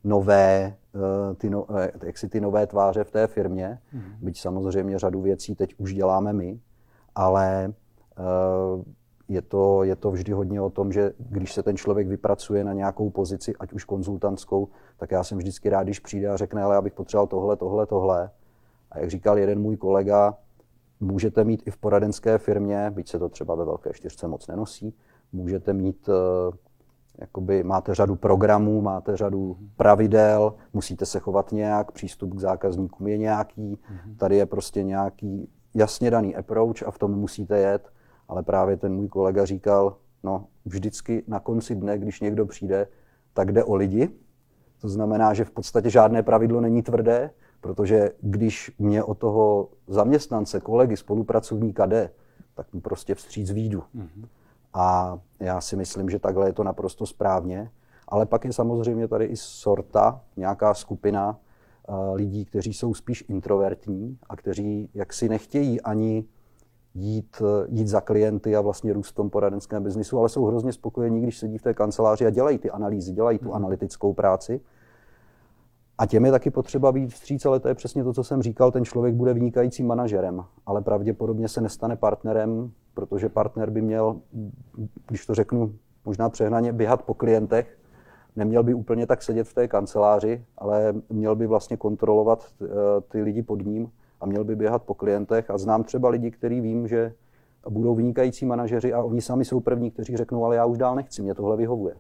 nové, 0.04 0.76
eh, 0.96 1.36
ty, 1.36 1.50
no, 1.50 1.66
eh, 1.78 1.92
jak 2.04 2.18
si 2.18 2.30
ty 2.30 2.42
nové 2.42 2.68
tváře 2.68 3.04
v 3.04 3.12
té 3.12 3.28
firmě, 3.28 3.80
mm-hmm. 3.94 4.14
byť 4.22 4.40
samozřejmě 4.40 5.00
řadu 5.00 5.22
věcí 5.22 5.56
teď 5.56 5.76
už 5.78 5.94
děláme 5.94 6.34
my, 6.34 6.60
ale 7.16 7.74
eh, 8.18 8.84
je 9.30 9.42
to, 9.42 9.84
je 9.84 9.96
to 9.96 10.12
vždy 10.12 10.32
hodně 10.32 10.62
o 10.62 10.70
tom, 10.70 10.92
že 10.92 11.14
když 11.18 11.54
se 11.54 11.64
ten 11.64 11.78
člověk 11.78 12.08
vypracuje 12.08 12.64
na 12.64 12.74
nějakou 12.74 13.10
pozici, 13.10 13.54
ať 13.60 13.74
už 13.74 13.84
konzultantskou, 13.84 14.68
tak 14.98 15.12
já 15.12 15.24
jsem 15.24 15.38
vždycky 15.38 15.70
rád, 15.70 15.84
když 15.84 16.00
přijde 16.00 16.30
a 16.30 16.38
řekne, 16.38 16.64
ale 16.64 16.76
já 16.76 16.82
bych 16.82 16.94
potřeboval 16.94 17.28
tohle, 17.28 17.56
tohle, 17.56 17.86
tohle. 17.86 18.30
A 18.92 19.00
jak 19.00 19.10
říkal 19.10 19.38
jeden 19.38 19.62
můj 19.62 19.78
kolega, 19.78 20.38
můžete 21.00 21.44
mít 21.44 21.64
i 21.66 21.72
v 21.72 21.78
poradenské 21.78 22.38
firmě, 22.38 22.92
byť 22.96 23.10
se 23.10 23.20
to 23.20 23.30
třeba 23.30 23.56
ve 23.56 23.66
velké 23.66 23.94
čtyřce 23.94 24.28
moc 24.28 24.48
nenosí, 24.48 24.94
můžete 25.32 25.74
mít 25.74 26.10
jakoby 27.18 27.64
máte 27.64 27.96
řadu 27.96 28.16
programů, 28.16 28.82
máte 28.82 29.18
řadu 29.18 29.58
pravidel, 29.78 30.54
musíte 30.74 31.06
se 31.06 31.20
chovat 31.20 31.52
nějak, 31.52 31.92
přístup 31.92 32.36
k 32.36 32.40
zákazníkům 32.40 33.08
je 33.08 33.18
nějaký, 33.18 33.76
mm-hmm. 33.76 34.16
tady 34.18 34.38
je 34.38 34.46
prostě 34.46 34.84
nějaký 34.84 35.50
jasně 35.74 36.12
daný 36.12 36.36
approach 36.36 36.84
a 36.86 36.92
v 36.92 37.00
tom 37.00 37.12
musíte 37.12 37.58
jet, 37.58 37.90
ale 38.30 38.44
právě 38.44 38.78
ten 38.78 38.96
můj 38.96 39.08
kolega 39.08 39.46
říkal, 39.46 39.98
no 40.24 40.46
vždycky 40.66 41.24
na 41.28 41.40
konci 41.40 41.76
dne, 41.76 41.98
když 41.98 42.22
někdo 42.22 42.46
přijde, 42.46 42.88
tak 43.34 43.52
jde 43.52 43.64
o 43.64 43.76
lidi, 43.76 44.10
to 44.82 44.90
znamená, 44.90 45.34
že 45.34 45.46
v 45.46 45.52
podstatě 45.52 45.90
žádné 45.90 46.24
pravidlo 46.24 46.62
není 46.62 46.82
tvrdé, 46.82 47.32
protože 47.62 48.12
když 48.22 48.72
mě 48.80 49.04
o 49.04 49.14
toho 49.14 49.70
zaměstnance, 49.88 50.60
kolegy, 50.60 50.98
spolupracovníka 50.98 51.86
jde, 51.86 52.12
tak 52.54 52.74
mu 52.74 52.82
prostě 52.82 53.16
vstříc 53.16 53.52
výjdu. 53.52 53.80
Mm-hmm. 53.80 54.28
A 54.74 55.20
já 55.40 55.62
si 55.62 55.76
myslím, 55.76 56.10
že 56.10 56.20
takhle 56.20 56.50
je 56.50 56.54
to 56.54 56.64
naprosto 56.64 57.06
správně. 57.06 57.72
Ale 58.08 58.26
pak 58.26 58.46
je 58.46 58.54
samozřejmě 58.54 59.08
tady 59.08 59.26
i 59.26 59.36
sorta, 59.36 60.22
nějaká 60.38 60.74
skupina 60.74 61.40
lidí, 62.14 62.46
kteří 62.46 62.74
jsou 62.74 62.94
spíš 62.94 63.26
introvertní 63.28 64.18
a 64.30 64.36
kteří 64.36 64.90
jaksi 64.94 65.30
nechtějí 65.30 65.82
ani 65.82 66.26
jít, 66.94 67.42
jít 67.70 67.88
za 67.88 68.02
klienty 68.02 68.56
a 68.56 68.62
vlastně 68.62 68.94
růst 68.94 69.10
v 69.10 69.16
tom 69.16 69.30
poradenském 69.30 69.84
biznisu, 69.84 70.20
ale 70.20 70.30
jsou 70.30 70.46
hrozně 70.46 70.74
spokojení, 70.74 71.22
když 71.22 71.38
sedí 71.38 71.58
v 71.58 71.62
té 71.62 71.74
kanceláři 71.74 72.26
a 72.26 72.30
dělají 72.30 72.58
ty 72.58 72.72
analýzy, 72.72 73.14
dělají 73.14 73.40
tu 73.40 73.46
mhm. 73.46 73.56
analytickou 73.56 74.14
práci. 74.14 74.62
A 75.98 76.06
těm 76.06 76.26
je 76.26 76.32
taky 76.32 76.52
potřeba 76.52 76.92
být 76.92 77.14
vstříc, 77.14 77.46
ale 77.46 77.60
to 77.60 77.68
je 77.68 77.76
přesně 77.76 78.04
to, 78.04 78.14
co 78.14 78.24
jsem 78.24 78.42
říkal, 78.42 78.72
ten 78.72 78.86
člověk 78.86 79.16
bude 79.16 79.34
vynikajícím 79.34 79.88
manažerem, 79.88 80.44
ale 80.66 80.82
pravděpodobně 80.82 81.48
se 81.48 81.62
nestane 81.62 81.96
partnerem, 81.96 82.72
protože 82.94 83.30
partner 83.30 83.70
by 83.70 83.82
měl, 83.82 84.20
když 85.08 85.26
to 85.26 85.36
řeknu 85.36 85.74
možná 86.06 86.30
přehnaně, 86.30 86.74
běhat 86.74 87.02
po 87.02 87.14
klientech, 87.14 87.78
neměl 88.36 88.64
by 88.64 88.74
úplně 88.74 89.08
tak 89.08 89.24
sedět 89.24 89.48
v 89.48 89.54
té 89.54 89.68
kanceláři, 89.68 90.46
ale 90.58 90.94
měl 91.10 91.36
by 91.36 91.48
vlastně 91.48 91.78
kontrolovat 91.78 92.46
eh, 92.62 92.68
ty 93.12 93.22
lidi 93.22 93.44
pod 93.44 93.66
ním 93.66 93.92
a 94.22 94.26
měl 94.26 94.44
by 94.44 94.56
běhat 94.56 94.84
po 94.84 94.94
klientech. 94.94 95.50
A 95.50 95.58
znám 95.58 95.84
třeba 95.84 96.10
lidi, 96.10 96.32
kteří 96.32 96.62
vím, 96.62 96.88
že 96.88 97.14
budou 97.70 97.96
vynikající 97.96 98.46
manažeři 98.46 98.94
a 98.94 99.04
oni 99.04 99.22
sami 99.22 99.46
jsou 99.46 99.60
první, 99.60 99.92
kteří 99.92 100.18
řeknou, 100.18 100.46
ale 100.46 100.56
já 100.56 100.66
už 100.66 100.78
dál 100.78 100.96
nechci, 100.96 101.22
mě 101.22 101.36
tohle 101.36 101.58
vyhovuje. 101.58 101.96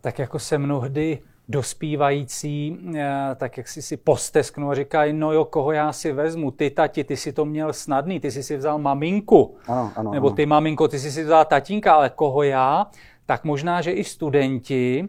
Tak 0.00 0.18
jako 0.18 0.38
se 0.38 0.58
mnohdy 0.58 1.18
dospívající, 1.48 2.78
eh, 2.96 3.10
tak 3.36 3.56
jak 3.56 3.68
si 3.68 3.82
si 3.82 3.96
postesknou 3.96 4.70
a 4.70 4.74
říkají, 4.74 5.12
no 5.12 5.32
jo, 5.32 5.44
koho 5.44 5.72
já 5.72 5.92
si 5.92 6.12
vezmu, 6.12 6.50
ty 6.50 6.70
tati, 6.70 7.04
ty 7.04 7.16
si 7.16 7.32
to 7.32 7.44
měl 7.44 7.72
snadný, 7.72 8.20
ty 8.20 8.30
jsi 8.30 8.42
si 8.42 8.56
vzal 8.56 8.78
maminku, 8.78 9.56
ano, 9.68 9.92
ano, 9.96 10.10
nebo 10.10 10.30
ty 10.30 10.46
maminko, 10.46 10.88
ty 10.88 10.98
jsi 10.98 11.12
si 11.12 11.24
vzal 11.24 11.44
tatínka, 11.44 11.94
ale 11.94 12.10
koho 12.10 12.42
já, 12.42 12.86
tak 13.26 13.44
možná, 13.44 13.80
že 13.80 13.92
i 13.92 14.04
studenti 14.04 15.08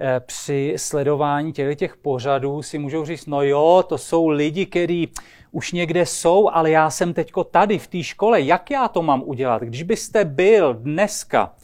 eh, 0.00 0.20
při 0.20 0.74
sledování 0.76 1.52
těch, 1.52 1.76
těch 1.76 1.96
pořadů 1.96 2.62
si 2.62 2.78
můžou 2.78 3.04
říct, 3.04 3.26
no 3.26 3.42
jo, 3.42 3.84
to 3.88 3.98
jsou 3.98 4.28
lidi, 4.28 4.66
kteří 4.66 5.12
už 5.56 5.72
někde 5.72 6.06
jsou, 6.06 6.50
ale 6.52 6.70
já 6.70 6.90
jsem 6.90 7.14
teďko 7.14 7.44
tady 7.44 7.78
v 7.78 7.86
té 7.86 8.02
škole, 8.02 8.40
jak 8.40 8.70
já 8.70 8.88
to 8.88 9.02
mám 9.02 9.22
udělat? 9.24 9.62
Když 9.62 9.82
byste 9.82 10.24
byl 10.24 10.74
dneska 10.74 11.54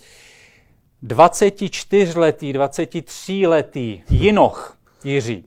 24-letý, 1.05 2.53
23-letý 2.53 4.03
Jinoch 4.11 4.79
Jiří 5.05 5.45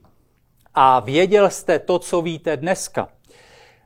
a 0.74 1.00
věděl 1.00 1.50
jste 1.50 1.80
to, 1.80 2.00
co 2.00 2.22
víte 2.22 2.58
dneska, 2.58 3.10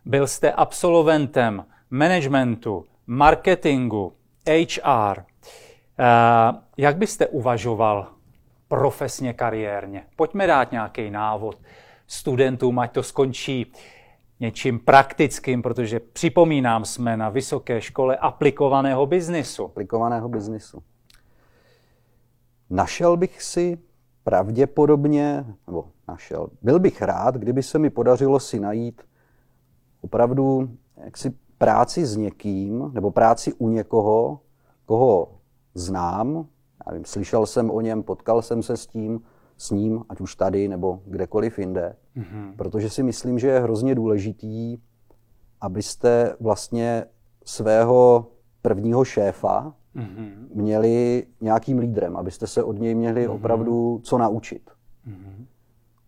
byl 0.05 0.27
jste 0.27 0.51
absolventem 0.51 1.65
managementu, 1.89 2.85
marketingu, 3.07 4.13
HR, 4.47 5.19
eh, 5.19 6.03
jak 6.77 6.97
byste 6.97 7.27
uvažoval 7.27 8.07
profesně, 8.67 9.33
kariérně? 9.33 10.03
Pojďme 10.15 10.47
dát 10.47 10.71
nějaký 10.71 11.09
návod 11.09 11.57
studentům, 12.07 12.79
ať 12.79 12.91
to 12.91 13.03
skončí 13.03 13.71
něčím 14.39 14.79
praktickým, 14.79 15.61
protože 15.61 15.99
připomínám, 15.99 16.85
jsme 16.85 17.17
na 17.17 17.29
vysoké 17.29 17.81
škole 17.81 18.17
aplikovaného 18.17 19.05
biznisu. 19.05 19.65
Aplikovaného 19.65 20.29
biznisu. 20.29 20.83
Našel 22.69 23.17
bych 23.17 23.41
si 23.43 23.77
pravděpodobně, 24.23 25.45
nebo 25.67 25.85
našel, 26.07 26.49
byl 26.61 26.79
bych 26.79 27.01
rád, 27.01 27.35
kdyby 27.35 27.63
se 27.63 27.79
mi 27.79 27.89
podařilo 27.89 28.39
si 28.39 28.59
najít 28.59 29.01
opravdu 30.01 30.69
jaksi 31.03 31.33
práci 31.57 32.05
s 32.05 32.15
někým, 32.15 32.91
nebo 32.93 33.11
práci 33.11 33.53
u 33.53 33.69
někoho, 33.69 34.39
koho 34.85 35.27
znám, 35.73 36.47
já 36.85 36.93
vím, 36.93 37.05
slyšel 37.05 37.45
jsem 37.45 37.71
o 37.71 37.81
něm, 37.81 38.03
potkal 38.03 38.41
jsem 38.41 38.63
se 38.63 38.77
s 38.77 38.87
tím, 38.87 39.21
s 39.59 39.71
ním, 39.71 40.03
ať 40.09 40.21
už 40.21 40.35
tady 40.35 40.67
nebo 40.67 41.01
kdekoliv 41.05 41.59
jinde. 41.59 41.95
Mm-hmm. 42.17 42.55
Protože 42.55 42.89
si 42.89 43.03
myslím, 43.03 43.39
že 43.39 43.47
je 43.47 43.59
hrozně 43.59 43.95
důležitý, 43.95 44.77
abyste 45.61 46.35
vlastně 46.39 47.05
svého 47.45 48.27
prvního 48.61 49.05
šéfa 49.05 49.73
mm-hmm. 49.95 50.31
měli 50.53 51.27
nějakým 51.41 51.79
lídrem, 51.79 52.17
abyste 52.17 52.47
se 52.47 52.63
od 52.63 52.79
něj 52.79 52.95
měli 52.95 53.27
mm-hmm. 53.27 53.35
opravdu 53.35 54.01
co 54.03 54.17
naučit. 54.17 54.69
Mm-hmm. 55.07 55.45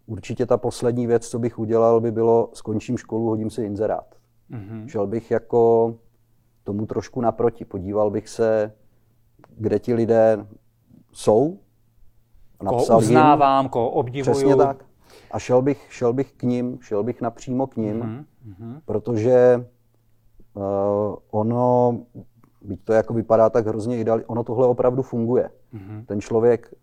Určitě 0.05 0.45
ta 0.45 0.57
poslední 0.57 1.07
věc, 1.07 1.27
co 1.27 1.39
bych 1.39 1.59
udělal, 1.59 2.01
by 2.01 2.11
bylo, 2.11 2.49
skončím 2.53 2.97
školu, 2.97 3.27
hodím 3.27 3.49
si 3.49 3.63
inzerát. 3.63 4.15
Mm-hmm. 4.51 4.85
Šel 4.85 5.07
bych 5.07 5.31
jako 5.31 5.95
tomu 6.63 6.85
trošku 6.85 7.21
naproti, 7.21 7.65
podíval 7.65 8.11
bych 8.11 8.29
se, 8.29 8.73
kde 9.57 9.79
ti 9.79 9.93
lidé 9.93 10.45
jsou, 11.11 11.59
napsal 12.61 12.85
koho 12.85 12.99
uznávám, 12.99 13.65
jim, 13.65 13.69
koho 13.69 13.89
obdivuju. 13.89 14.35
Přesně 14.35 14.55
tak. 14.55 14.85
A 15.31 15.39
šel 15.39 15.61
bych, 15.61 15.87
šel 15.89 16.13
bych 16.13 16.33
k 16.33 16.43
ním, 16.43 16.77
šel 16.81 17.03
bych 17.03 17.21
napřímo 17.21 17.67
k 17.67 17.77
ním, 17.77 18.01
mm-hmm. 18.01 18.81
protože 18.85 19.65
uh, 20.53 21.15
ono, 21.31 21.97
byť 22.61 22.83
to 22.83 22.93
jako 22.93 23.13
vypadá 23.13 23.49
tak 23.49 23.67
hrozně 23.67 23.97
ideálně, 23.97 24.25
ono 24.25 24.43
tohle 24.43 24.67
opravdu 24.67 25.01
funguje. 25.01 25.49
Mm-hmm. 25.73 26.05
Ten 26.05 26.21
člověk, 26.21 26.73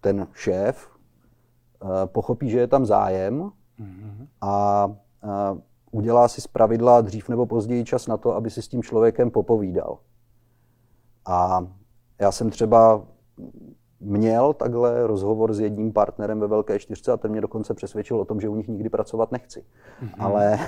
ten 0.00 0.26
šéf, 0.32 0.88
uh, 1.82 1.90
pochopí, 2.06 2.50
že 2.50 2.58
je 2.58 2.66
tam 2.66 2.86
zájem 2.86 3.50
mm-hmm. 3.80 4.26
a 4.40 4.86
uh, 4.86 5.58
udělá 5.90 6.28
si 6.28 6.40
z 6.40 6.46
pravidla 6.46 7.00
dřív 7.00 7.28
nebo 7.28 7.46
později 7.46 7.84
čas 7.84 8.06
na 8.06 8.16
to, 8.16 8.34
aby 8.34 8.50
si 8.50 8.62
s 8.62 8.68
tím 8.68 8.82
člověkem 8.82 9.30
popovídal. 9.30 9.98
A 11.26 11.66
já 12.20 12.32
jsem 12.32 12.50
třeba 12.50 13.02
měl 14.00 14.52
takhle 14.52 15.06
rozhovor 15.06 15.54
s 15.54 15.60
jedním 15.60 15.92
partnerem 15.92 16.40
ve 16.40 16.46
Velké 16.46 16.78
čtyřce 16.78 17.12
a 17.12 17.16
ten 17.16 17.30
mě 17.30 17.40
dokonce 17.40 17.74
přesvědčil 17.74 18.20
o 18.20 18.24
tom, 18.24 18.40
že 18.40 18.48
u 18.48 18.56
nich 18.56 18.68
nikdy 18.68 18.88
pracovat 18.88 19.32
nechci. 19.32 19.60
Mm-hmm. 19.60 20.14
Ale 20.18 20.58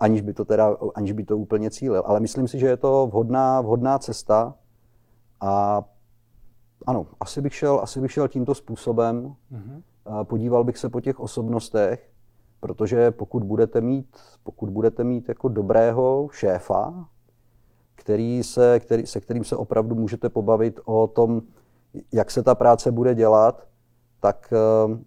aniž 0.00 0.20
by 0.20 0.34
to 0.34 0.44
teda, 0.44 0.76
aniž 0.94 1.12
by 1.12 1.24
to 1.24 1.38
úplně 1.38 1.70
cílil. 1.70 2.02
Ale 2.06 2.20
myslím 2.20 2.48
si, 2.48 2.58
že 2.58 2.66
je 2.66 2.76
to 2.76 3.06
vhodná, 3.06 3.60
vhodná 3.60 3.98
cesta 3.98 4.54
a 5.40 5.84
ano, 6.86 7.06
asi 7.20 7.40
bych 7.40 7.54
šel, 7.54 7.80
asi 7.82 8.00
bych 8.00 8.12
šel 8.12 8.28
tímto 8.28 8.54
způsobem. 8.54 9.34
Mm-hmm. 9.52 9.82
Podíval 10.24 10.64
bych 10.64 10.78
se 10.78 10.88
po 10.88 11.00
těch 11.00 11.20
osobnostech, 11.20 12.10
protože 12.60 13.10
pokud 13.10 13.44
budete 13.44 13.80
mít, 13.80 14.16
pokud 14.42 14.70
budete 14.70 15.04
mít 15.04 15.28
jako 15.28 15.48
dobrého 15.48 16.28
šéfa, 16.32 17.08
který 17.94 18.42
se, 18.42 18.80
který, 18.80 19.06
se 19.06 19.20
kterým 19.20 19.44
se 19.44 19.56
opravdu 19.56 19.94
můžete 19.94 20.28
pobavit 20.28 20.80
o 20.84 21.06
tom, 21.06 21.42
jak 22.12 22.30
se 22.30 22.42
ta 22.42 22.54
práce 22.54 22.92
bude 22.92 23.14
dělat, 23.14 23.66
tak 24.20 24.52
eh, 24.52 24.98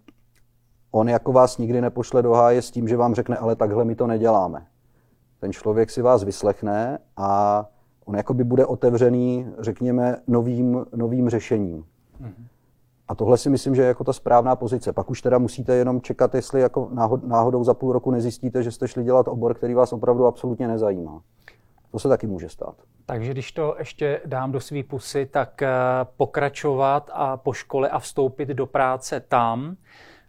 on 0.90 1.08
jako 1.08 1.32
vás 1.32 1.58
nikdy 1.58 1.80
nepošle 1.80 2.22
do 2.22 2.32
háje 2.32 2.62
s 2.62 2.70
tím, 2.70 2.88
že 2.88 2.96
vám 2.96 3.14
řekne, 3.14 3.36
ale 3.36 3.56
takhle 3.56 3.84
my 3.84 3.94
to 3.94 4.06
neděláme. 4.06 4.66
Ten 5.40 5.52
člověk 5.52 5.90
si 5.90 6.02
vás 6.02 6.24
vyslechne 6.24 6.98
a 7.16 7.64
on 8.04 8.16
jakoby 8.16 8.44
bude 8.44 8.66
otevřený, 8.66 9.46
řekněme, 9.58 10.16
novým, 10.26 10.86
novým 10.94 11.28
řešením. 11.28 11.84
Mm-hmm. 12.22 12.46
A 13.08 13.14
tohle 13.14 13.38
si 13.38 13.50
myslím, 13.50 13.74
že 13.74 13.82
je 13.82 13.88
jako 13.88 14.04
ta 14.04 14.12
správná 14.12 14.56
pozice. 14.56 14.92
Pak 14.92 15.10
už 15.10 15.22
teda 15.22 15.38
musíte 15.38 15.74
jenom 15.74 16.00
čekat, 16.00 16.34
jestli 16.34 16.60
jako 16.60 16.88
náhodou 17.26 17.64
za 17.64 17.74
půl 17.74 17.92
roku 17.92 18.10
nezjistíte, 18.10 18.62
že 18.62 18.70
jste 18.70 18.88
šli 18.88 19.04
dělat 19.04 19.28
obor, 19.28 19.54
který 19.54 19.74
vás 19.74 19.92
opravdu 19.92 20.26
absolutně 20.26 20.68
nezajímá. 20.68 21.20
To 21.92 21.98
se 21.98 22.08
taky 22.08 22.26
může 22.26 22.48
stát. 22.48 22.74
Takže 23.06 23.30
když 23.30 23.52
to 23.52 23.76
ještě 23.78 24.20
dám 24.26 24.52
do 24.52 24.60
svý 24.60 24.82
pusy, 24.82 25.26
tak 25.26 25.62
eh, 25.62 25.68
pokračovat 26.16 27.10
a 27.12 27.36
po 27.36 27.52
škole 27.52 27.88
a 27.88 27.98
vstoupit 27.98 28.48
do 28.48 28.66
práce 28.66 29.20
tam, 29.20 29.76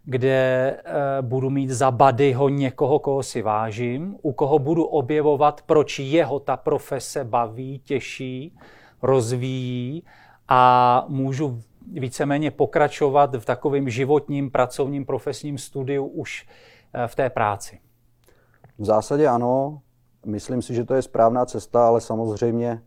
kde 0.04 0.70
eh, 0.70 0.82
budu 1.20 1.50
mít 1.50 1.70
za 1.70 1.90
badyho 1.90 2.48
někoho, 2.48 2.98
koho 2.98 3.22
si 3.22 3.42
vážím, 3.42 4.16
u 4.22 4.32
koho 4.32 4.58
budu 4.58 4.84
objevovat, 4.84 5.62
proč 5.66 5.98
jeho 5.98 6.40
ta 6.40 6.56
profese 6.56 7.24
baví, 7.24 7.78
těší, 7.78 8.56
rozvíjí 9.02 10.04
a 10.48 11.04
můžu 11.08 11.60
víceméně 11.92 12.50
pokračovat 12.50 13.34
v 13.34 13.44
takovém 13.44 13.90
životním, 13.90 14.50
pracovním, 14.50 15.04
profesním 15.04 15.58
studiu 15.58 16.06
už 16.06 16.46
eh, 16.94 17.08
v 17.08 17.14
té 17.14 17.30
práci. 17.30 17.80
V 18.78 18.84
zásadě 18.84 19.28
ano. 19.28 19.80
Myslím 20.24 20.62
si, 20.62 20.74
že 20.74 20.84
to 20.84 20.94
je 20.94 21.02
správná 21.02 21.46
cesta, 21.46 21.86
ale 21.86 22.00
samozřejmě 22.00 22.82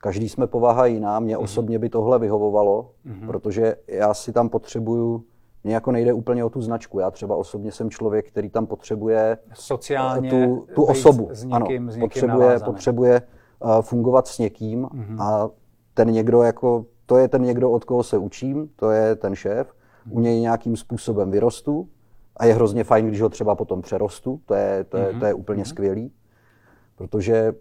každý 0.00 0.28
jsme 0.28 0.46
povaha 0.46 0.86
jiná. 0.86 1.20
Mně 1.20 1.36
mm-hmm. 1.36 1.42
osobně 1.42 1.78
by 1.78 1.88
tohle 1.88 2.18
vyhovovalo, 2.18 2.90
mm-hmm. 3.06 3.26
protože 3.26 3.76
já 3.86 4.14
si 4.14 4.32
tam 4.32 4.48
potřebuju, 4.48 5.24
mně 5.64 5.74
jako 5.74 5.92
nejde 5.92 6.12
úplně 6.12 6.44
o 6.44 6.50
tu 6.50 6.60
značku. 6.60 6.98
Já 6.98 7.10
třeba 7.10 7.36
osobně 7.36 7.72
jsem 7.72 7.90
člověk, 7.90 8.28
který 8.28 8.50
tam 8.50 8.66
potřebuje 8.66 9.38
Sociálně 9.54 10.30
tu, 10.30 10.66
tu 10.74 10.84
osobu. 10.84 11.28
S 11.32 11.44
někým, 11.44 11.54
ano, 11.54 11.66
s 11.66 11.68
někým 11.68 12.00
potřebuje, 12.00 12.58
potřebuje 12.64 13.22
uh, 13.64 13.82
fungovat 13.82 14.26
s 14.26 14.38
někým 14.38 14.84
mm-hmm. 14.84 15.22
a 15.22 15.50
ten 15.94 16.10
někdo 16.10 16.42
jako, 16.42 16.84
to 17.06 17.16
je 17.16 17.28
ten 17.28 17.42
někdo, 17.42 17.70
od 17.70 17.84
koho 17.84 18.02
se 18.02 18.18
učím, 18.18 18.68
to 18.76 18.90
je 18.90 19.16
ten 19.16 19.34
šéf. 19.34 19.66
Mm-hmm. 19.68 20.16
U 20.16 20.20
něj 20.20 20.40
nějakým 20.40 20.76
způsobem 20.76 21.30
vyrostu 21.30 21.88
a 22.36 22.44
je 22.44 22.54
hrozně 22.54 22.84
fajn, 22.84 23.06
když 23.06 23.20
ho 23.20 23.28
třeba 23.28 23.54
potom 23.54 23.82
přerostu, 23.82 24.40
to 24.46 24.54
je, 24.54 24.84
to 24.84 24.96
je, 24.96 25.04
mm-hmm. 25.04 25.20
to 25.20 25.26
je 25.26 25.34
úplně 25.34 25.62
mm-hmm. 25.62 25.68
skvělý. 25.68 26.12
Protože 26.96 27.52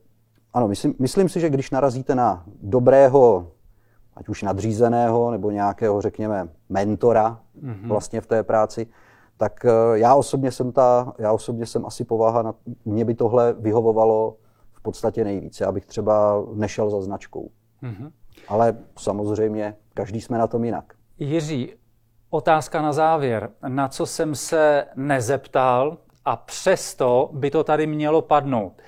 ano, 0.54 0.68
myslím, 0.68 0.96
myslím 1.00 1.30
si, 1.30 1.40
že 1.40 1.50
když 1.50 1.72
narazíte 1.72 2.16
na 2.16 2.44
dobrého, 2.62 3.52
ať 4.16 4.30
už 4.30 4.44
nadřízeného, 4.44 5.32
nebo 5.32 5.52
nějakého, 5.52 6.02
řekněme, 6.02 6.50
mentora 6.70 7.40
mm-hmm. 7.64 7.88
vlastně 7.88 8.22
v 8.22 8.28
té 8.28 8.44
práci, 8.44 8.88
tak 9.38 9.66
já 9.94 10.16
osobně 10.16 10.52
jsem 10.52 10.72
ta, 10.72 11.14
já 11.18 11.32
osobně 11.32 11.66
jsem 11.66 11.86
asi 11.86 12.04
povaha, 12.04 12.42
na, 12.42 12.56
mě 12.86 13.06
by 13.06 13.16
tohle 13.16 13.54
vyhovovalo 13.54 14.38
v 14.72 14.82
podstatě 14.82 15.24
nejvíc. 15.24 15.60
Já 15.60 15.72
bych 15.72 15.86
třeba 15.86 16.44
nešel 16.54 16.90
za 16.90 17.02
značkou. 17.02 17.50
Mm-hmm. 17.84 18.12
Ale 18.48 18.78
samozřejmě 18.98 19.76
každý 19.94 20.22
jsme 20.22 20.38
na 20.38 20.48
tom 20.48 20.64
jinak. 20.64 20.94
Jiří, 21.20 21.74
otázka 22.30 22.82
na 22.82 22.94
závěr. 22.94 23.50
Na 23.68 23.88
co 23.88 24.06
jsem 24.06 24.36
se 24.36 24.86
nezeptal 24.96 25.98
a 26.26 26.36
přesto 26.36 27.30
by 27.34 27.52
to 27.52 27.64
tady 27.64 27.88
mělo 27.88 28.22
padnout? 28.22 28.82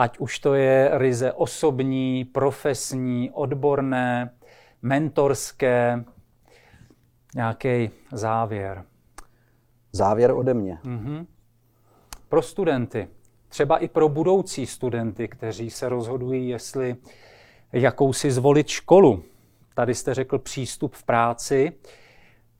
Ať 0.00 0.18
už 0.18 0.38
to 0.38 0.54
je 0.54 0.90
ryze 0.92 1.32
osobní, 1.32 2.24
profesní, 2.24 3.30
odborné, 3.30 4.30
mentorské, 4.82 6.04
nějaký 7.34 7.90
závěr. 8.12 8.84
Závěr 9.92 10.30
ode 10.30 10.54
mě. 10.54 10.78
Mm-hmm. 10.84 11.26
Pro 12.28 12.42
studenty, 12.42 13.08
třeba 13.48 13.78
i 13.78 13.88
pro 13.88 14.08
budoucí 14.08 14.66
studenty, 14.66 15.28
kteří 15.28 15.70
se 15.70 15.88
rozhodují, 15.88 16.48
jestli 16.48 16.96
jakou 17.72 18.12
si 18.12 18.30
zvolit 18.30 18.68
školu. 18.68 19.22
Tady 19.74 19.94
jste 19.94 20.14
řekl 20.14 20.38
přístup 20.38 20.94
v 20.94 21.02
práci. 21.02 21.72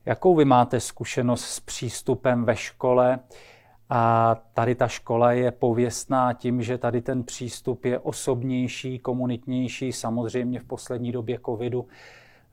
Jakou 0.07 0.35
vy 0.35 0.44
máte 0.44 0.81
zkušenost 0.81 1.44
s 1.44 1.61
přístupem 1.61 2.44
ve 2.44 2.57
škole? 2.57 3.18
A 3.92 4.35
tady 4.55 4.74
ta 4.74 4.88
škola 4.88 5.33
je 5.33 5.50
pověstná 5.50 6.33
tím, 6.33 6.62
že 6.62 6.79
tady 6.79 7.03
ten 7.03 7.24
přístup 7.24 7.85
je 7.85 7.98
osobnější, 7.98 8.98
komunitnější. 8.98 9.92
Samozřejmě 9.92 10.61
v 10.61 10.64
poslední 10.64 11.12
době 11.12 11.38
covidu 11.46 11.87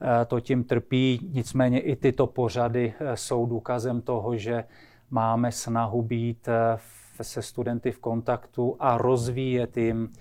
eh, 0.01 0.25
to 0.25 0.39
tím 0.39 0.63
trpí. 0.63 1.29
Nicméně 1.33 1.79
i 1.79 1.95
tyto 1.95 2.27
pořady 2.27 2.93
eh, 2.99 3.17
jsou 3.17 3.45
důkazem 3.45 4.01
toho, 4.01 4.37
že 4.37 4.63
máme 5.09 5.51
snahu 5.51 6.01
být 6.01 6.47
eh, 6.47 6.79
se 7.23 7.41
studenty 7.41 7.91
v 7.91 7.99
kontaktu 7.99 8.75
a 8.79 8.97
rozvíjet 8.97 9.77
jim 9.77 10.13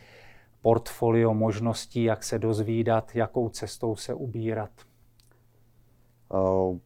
portfolio 0.62 1.34
možností, 1.34 2.04
jak 2.04 2.24
se 2.24 2.38
dozvídat, 2.38 3.10
jakou 3.14 3.48
cestou 3.48 3.96
se 3.96 4.14
ubírat? 4.14 4.70
Uh, 6.28 6.78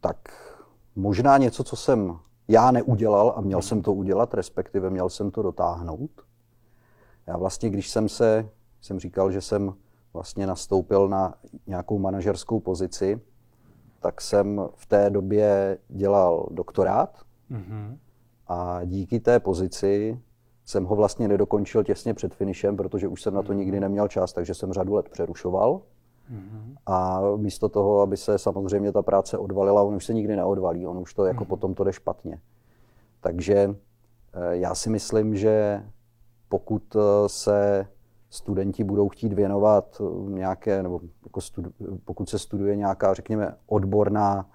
tak 0.00 0.16
možná 0.96 1.38
něco, 1.38 1.64
co 1.64 1.76
jsem 1.76 2.18
já 2.48 2.70
neudělal 2.70 3.34
a 3.36 3.40
měl 3.40 3.62
jsem 3.62 3.82
to 3.82 3.92
udělat, 3.92 4.34
respektive 4.34 4.90
měl 4.90 5.08
jsem 5.08 5.30
to 5.30 5.42
dotáhnout. 5.42 6.10
Já 7.26 7.36
vlastně, 7.36 7.70
když 7.70 7.90
jsem 7.90 8.08
se, 8.08 8.48
jsem 8.80 9.00
říkal, 9.00 9.32
že 9.32 9.40
jsem 9.40 9.74
vlastně 10.12 10.46
nastoupil 10.46 11.08
na 11.08 11.34
nějakou 11.66 11.98
manažerskou 11.98 12.60
pozici, 12.60 13.20
tak 14.00 14.20
jsem 14.20 14.60
v 14.74 14.86
té 14.86 15.10
době 15.10 15.78
dělal 15.88 16.48
doktorát 16.50 17.22
mm-hmm. 17.50 17.98
a 18.46 18.84
díky 18.84 19.20
té 19.20 19.40
pozici 19.40 20.20
jsem 20.64 20.84
ho 20.84 20.96
vlastně 20.96 21.28
nedokončil 21.28 21.84
těsně 21.84 22.14
před 22.14 22.34
finišem, 22.34 22.76
protože 22.76 23.08
už 23.08 23.22
jsem 23.22 23.34
na 23.34 23.42
to 23.42 23.52
nikdy 23.52 23.80
neměl 23.80 24.08
čas, 24.08 24.32
takže 24.32 24.54
jsem 24.54 24.72
řadu 24.72 24.94
let 24.94 25.08
přerušoval. 25.08 25.80
Mm-hmm. 26.32 26.76
A 26.90 27.20
místo 27.36 27.68
toho, 27.68 28.00
aby 28.00 28.16
se 28.16 28.38
samozřejmě 28.38 28.92
ta 28.92 29.02
práce 29.02 29.38
odvalila, 29.38 29.82
on 29.82 29.94
už 29.94 30.04
se 30.04 30.14
nikdy 30.14 30.36
neodvalí, 30.36 30.86
on 30.86 30.98
už 30.98 31.14
to 31.14 31.24
jako 31.24 31.44
mm-hmm. 31.44 31.48
potom 31.48 31.74
to 31.74 31.84
jde 31.84 31.92
špatně. 31.92 32.40
Takže 33.20 33.54
eh, 33.54 34.56
já 34.56 34.74
si 34.74 34.90
myslím, 34.90 35.36
že 35.36 35.84
pokud 36.48 36.96
eh, 36.96 37.28
se 37.28 37.86
studenti 38.30 38.84
budou 38.84 39.08
chtít 39.08 39.32
věnovat 39.32 40.00
eh, 40.00 40.30
nějaké, 40.30 40.82
nebo 40.82 41.00
jako 41.24 41.40
studu, 41.40 41.70
pokud 42.04 42.28
se 42.28 42.38
studuje 42.38 42.76
nějaká, 42.76 43.14
řekněme, 43.14 43.56
odborná, 43.66 44.50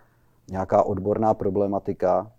nějaká 0.52 0.84
odborná 0.84 1.34
problematika, 1.34 2.32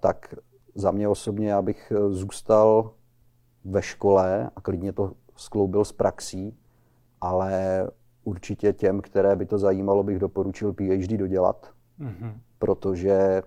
tak 0.00 0.34
za 0.74 0.90
mě 0.90 1.08
osobně 1.08 1.48
já 1.48 1.62
bych 1.62 1.92
zůstal 2.08 2.90
ve 3.64 3.82
škole 3.82 4.50
a 4.56 4.60
klidně 4.60 4.92
to 4.92 5.12
skloubil 5.36 5.84
s 5.84 5.92
praxí, 5.92 6.58
ale 7.20 7.86
určitě 8.24 8.72
těm, 8.72 9.00
které 9.00 9.36
by 9.36 9.46
to 9.46 9.58
zajímalo, 9.58 10.02
bych 10.02 10.18
doporučil 10.18 10.72
PhD 10.72 11.12
dodělat, 11.12 11.70
mm-hmm. 12.00 12.32
protože 12.58 13.42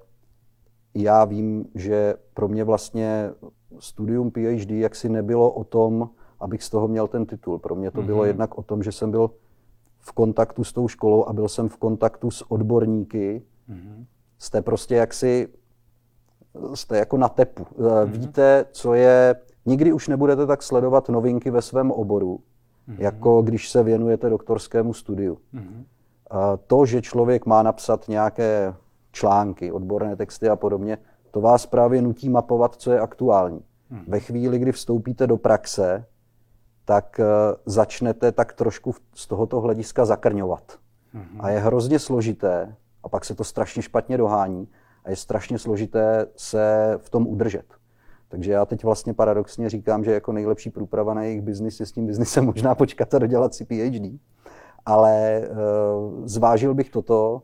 já 0.93 1.25
vím, 1.25 1.65
že 1.75 2.15
pro 2.33 2.47
mě 2.47 2.63
vlastně 2.63 3.31
studium 3.79 4.31
PhD 4.31 4.71
jaksi 4.71 5.09
nebylo 5.09 5.51
o 5.51 5.63
tom, 5.63 6.09
abych 6.39 6.63
z 6.63 6.69
toho 6.69 6.87
měl 6.87 7.07
ten 7.07 7.25
titul. 7.25 7.59
Pro 7.59 7.75
mě 7.75 7.91
to 7.91 8.01
mm-hmm. 8.01 8.05
bylo 8.05 8.17
mhm. 8.17 8.27
jednak 8.27 8.57
o 8.57 8.63
tom, 8.63 8.83
že 8.83 8.91
jsem 8.91 9.11
byl 9.11 9.31
v 9.99 10.11
kontaktu 10.11 10.63
s 10.63 10.73
tou 10.73 10.87
školou 10.87 11.25
a 11.25 11.33
byl 11.33 11.47
jsem 11.47 11.69
v 11.69 11.77
kontaktu 11.77 12.31
s 12.31 12.51
odborníky. 12.51 13.43
Mm-hmm. 13.69 14.05
Jste 14.37 14.61
prostě 14.61 14.95
jaksi, 14.95 15.47
jste 16.73 16.97
jako 16.97 17.17
na 17.17 17.29
tepu. 17.29 17.63
Mm-hmm. 17.63 18.05
Víte, 18.05 18.65
co 18.71 18.93
je, 18.93 19.35
nikdy 19.65 19.93
už 19.93 20.07
nebudete 20.07 20.45
tak 20.45 20.63
sledovat 20.63 21.09
novinky 21.09 21.51
ve 21.51 21.61
svém 21.61 21.91
oboru, 21.91 22.39
mm-hmm. 22.89 23.01
jako 23.01 23.41
když 23.41 23.69
se 23.69 23.83
věnujete 23.83 24.29
doktorskému 24.29 24.93
studiu. 24.93 25.37
Mm-hmm. 25.53 25.83
To, 26.67 26.85
že 26.85 27.01
člověk 27.01 27.45
má 27.45 27.63
napsat 27.63 28.07
nějaké 28.07 28.73
články, 29.11 29.71
odborné 29.71 30.15
texty 30.15 30.49
a 30.49 30.55
podobně, 30.55 30.97
to 31.31 31.41
vás 31.41 31.65
právě 31.65 32.01
nutí 32.01 32.29
mapovat, 32.29 32.75
co 32.75 32.91
je 32.91 32.99
aktuální. 32.99 33.63
Hmm. 33.89 34.05
Ve 34.07 34.19
chvíli, 34.19 34.59
kdy 34.59 34.71
vstoupíte 34.71 35.27
do 35.27 35.37
praxe, 35.37 36.05
tak 36.85 37.19
uh, 37.19 37.25
začnete 37.65 38.31
tak 38.31 38.53
trošku 38.53 38.95
z 39.13 39.27
tohoto 39.27 39.61
hlediska 39.61 40.05
zakrňovat. 40.05 40.79
Hmm. 41.13 41.37
A 41.39 41.49
je 41.49 41.59
hrozně 41.59 41.99
složité, 41.99 42.75
a 43.03 43.09
pak 43.09 43.25
se 43.25 43.35
to 43.35 43.43
strašně 43.43 43.81
špatně 43.81 44.17
dohání, 44.17 44.67
a 45.05 45.09
je 45.09 45.15
strašně 45.15 45.59
složité 45.59 46.27
se 46.35 46.93
v 46.97 47.09
tom 47.09 47.27
udržet. 47.27 47.65
Takže 48.29 48.51
já 48.51 48.65
teď 48.65 48.83
vlastně 48.83 49.13
paradoxně 49.13 49.69
říkám, 49.69 50.03
že 50.03 50.11
jako 50.11 50.31
nejlepší 50.31 50.69
průprava 50.69 51.13
na 51.13 51.23
jejich 51.23 51.41
biznis 51.41 51.79
je 51.79 51.85
s 51.85 51.91
tím 51.91 52.07
biznisem 52.07 52.45
možná 52.45 52.75
počkat 52.75 53.13
a 53.13 53.19
dodělat 53.19 53.53
si 53.53 53.65
PhD. 53.65 54.19
Ale 54.85 55.41
uh, 55.49 56.25
zvážil 56.25 56.73
bych 56.73 56.89
toto, 56.89 57.41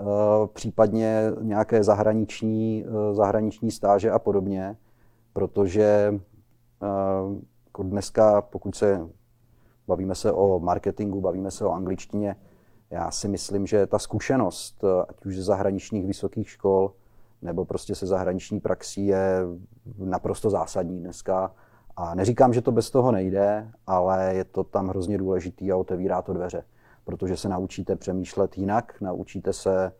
Eh, 0.00 0.46
případně 0.46 1.32
nějaké 1.40 1.84
zahraniční, 1.84 2.84
eh, 2.86 3.14
zahraniční 3.14 3.70
stáže 3.70 4.10
a 4.10 4.18
podobně, 4.18 4.76
protože 5.32 6.20
eh, 6.82 6.86
jako 7.66 7.82
dneska, 7.82 8.42
pokud 8.42 8.74
se 8.74 9.08
bavíme 9.86 10.14
se 10.14 10.32
o 10.32 10.60
marketingu, 10.60 11.20
bavíme 11.20 11.50
se 11.50 11.64
o 11.64 11.70
angličtině, 11.70 12.36
já 12.90 13.10
si 13.10 13.28
myslím, 13.28 13.66
že 13.66 13.86
ta 13.86 13.98
zkušenost, 13.98 14.84
ať 15.08 15.26
už 15.26 15.36
ze 15.36 15.42
zahraničních 15.42 16.06
vysokých 16.06 16.50
škol, 16.50 16.92
nebo 17.44 17.64
prostě 17.64 17.94
se 17.94 18.06
zahraniční 18.06 18.60
praxí 18.60 19.06
je 19.06 19.40
naprosto 19.98 20.50
zásadní 20.50 21.00
dneska. 21.00 21.54
A 21.96 22.14
neříkám, 22.14 22.52
že 22.52 22.60
to 22.60 22.72
bez 22.72 22.90
toho 22.90 23.12
nejde, 23.12 23.70
ale 23.86 24.34
je 24.34 24.44
to 24.44 24.64
tam 24.64 24.88
hrozně 24.88 25.18
důležitý 25.18 25.72
a 25.72 25.76
otevírá 25.76 26.22
to 26.22 26.32
dveře 26.32 26.64
protože 27.04 27.36
se 27.36 27.48
naučíte 27.48 27.96
přemýšlet 27.96 28.58
jinak, 28.58 29.00
naučíte 29.00 29.52
se 29.52 29.92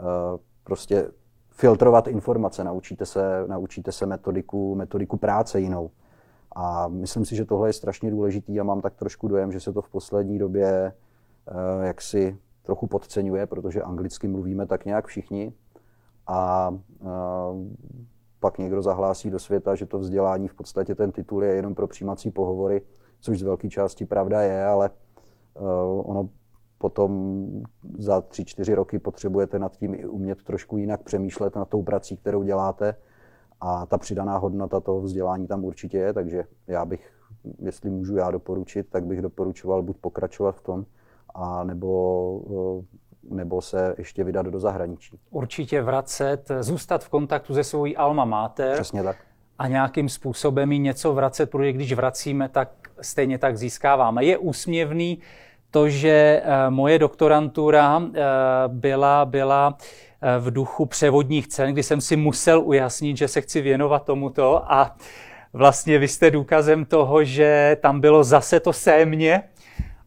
uh, 0.00 0.06
prostě 0.64 1.10
filtrovat 1.50 2.08
informace, 2.08 2.64
naučíte 2.64 3.06
se, 3.06 3.44
naučíte 3.46 3.92
se 3.92 4.06
metodiku, 4.06 4.74
metodiku 4.74 5.16
práce 5.16 5.60
jinou. 5.60 5.90
A 6.56 6.88
myslím 6.88 7.24
si, 7.24 7.36
že 7.36 7.44
tohle 7.44 7.68
je 7.68 7.72
strašně 7.72 8.10
důležitý 8.10 8.60
a 8.60 8.64
mám 8.64 8.80
tak 8.80 8.94
trošku 8.94 9.28
dojem, 9.28 9.52
že 9.52 9.60
se 9.60 9.72
to 9.72 9.82
v 9.82 9.88
poslední 9.88 10.38
době 10.38 10.92
uh, 11.50 11.84
jaksi 11.84 12.38
trochu 12.62 12.86
podceňuje, 12.86 13.46
protože 13.46 13.82
anglicky 13.82 14.28
mluvíme 14.28 14.66
tak 14.66 14.84
nějak 14.84 15.06
všichni. 15.06 15.52
A 16.32 16.70
pak 18.40 18.58
někdo 18.58 18.82
zahlásí 18.82 19.30
do 19.30 19.38
světa, 19.38 19.74
že 19.74 19.86
to 19.86 19.98
vzdělání 19.98 20.48
v 20.48 20.54
podstatě 20.54 20.94
ten 20.94 21.12
titul 21.12 21.44
je 21.44 21.54
jenom 21.54 21.74
pro 21.74 21.86
přijímací 21.86 22.30
pohovory, 22.30 22.82
což 23.20 23.38
z 23.38 23.42
velké 23.42 23.68
části 23.68 24.06
pravda 24.06 24.42
je, 24.42 24.64
ale 24.64 24.90
uh, 24.90 26.10
ono 26.10 26.28
potom 26.78 27.44
za 27.98 28.20
tři, 28.20 28.44
čtyři 28.44 28.74
roky 28.74 28.98
potřebujete 28.98 29.58
nad 29.58 29.76
tím 29.76 29.94
i 29.94 30.06
umět 30.06 30.42
trošku 30.42 30.76
jinak 30.76 31.02
přemýšlet 31.02 31.56
nad 31.56 31.68
tou 31.68 31.82
prací, 31.82 32.16
kterou 32.16 32.42
děláte. 32.42 32.94
A 33.60 33.86
ta 33.86 33.98
přidaná 33.98 34.38
hodnota 34.38 34.80
toho 34.80 35.00
vzdělání 35.00 35.46
tam 35.46 35.64
určitě 35.64 35.98
je, 35.98 36.12
takže 36.12 36.44
já 36.66 36.84
bych, 36.84 37.12
jestli 37.58 37.90
můžu 37.90 38.16
já 38.16 38.30
doporučit, 38.30 38.86
tak 38.90 39.04
bych 39.04 39.22
doporučoval 39.22 39.82
buď 39.82 39.96
pokračovat 39.96 40.56
v 40.56 40.60
tom, 40.60 40.86
a 41.34 41.64
nebo, 41.64 42.72
nebo 43.30 43.60
se 43.60 43.94
ještě 43.98 44.24
vydat 44.24 44.46
do 44.46 44.58
zahraničí. 44.58 45.18
Určitě 45.30 45.82
vracet, 45.82 46.50
zůstat 46.60 47.04
v 47.04 47.08
kontaktu 47.08 47.54
se 47.54 47.64
svojí 47.64 47.96
alma 47.96 48.24
mater. 48.24 48.74
Přesně 48.74 49.02
tak. 49.02 49.16
A 49.58 49.68
nějakým 49.68 50.08
způsobem 50.08 50.72
i 50.72 50.78
něco 50.78 51.12
vracet, 51.12 51.50
protože 51.50 51.72
když 51.72 51.92
vracíme, 51.92 52.48
tak 52.48 52.70
stejně 53.00 53.38
tak 53.38 53.58
získáváme. 53.58 54.24
Je 54.24 54.38
úsměvný, 54.38 55.18
to, 55.70 55.88
že 55.88 56.42
eh, 56.44 56.70
moje 56.70 56.98
doktorantura 56.98 58.02
eh, 58.02 58.20
byla, 58.68 59.24
byla 59.24 59.78
eh, 60.22 60.38
v 60.38 60.50
duchu 60.50 60.86
převodních 60.86 61.48
cen, 61.48 61.72
kdy 61.72 61.82
jsem 61.82 62.00
si 62.00 62.16
musel 62.16 62.62
ujasnit, 62.64 63.16
že 63.16 63.28
se 63.28 63.40
chci 63.40 63.60
věnovat 63.60 64.04
tomuto 64.04 64.72
a 64.72 64.96
vlastně 65.52 65.98
vy 65.98 66.08
jste 66.08 66.30
důkazem 66.30 66.84
toho, 66.84 67.24
že 67.24 67.76
tam 67.80 68.00
bylo 68.00 68.24
zase 68.24 68.60
to 68.60 68.72
sémě 68.72 69.42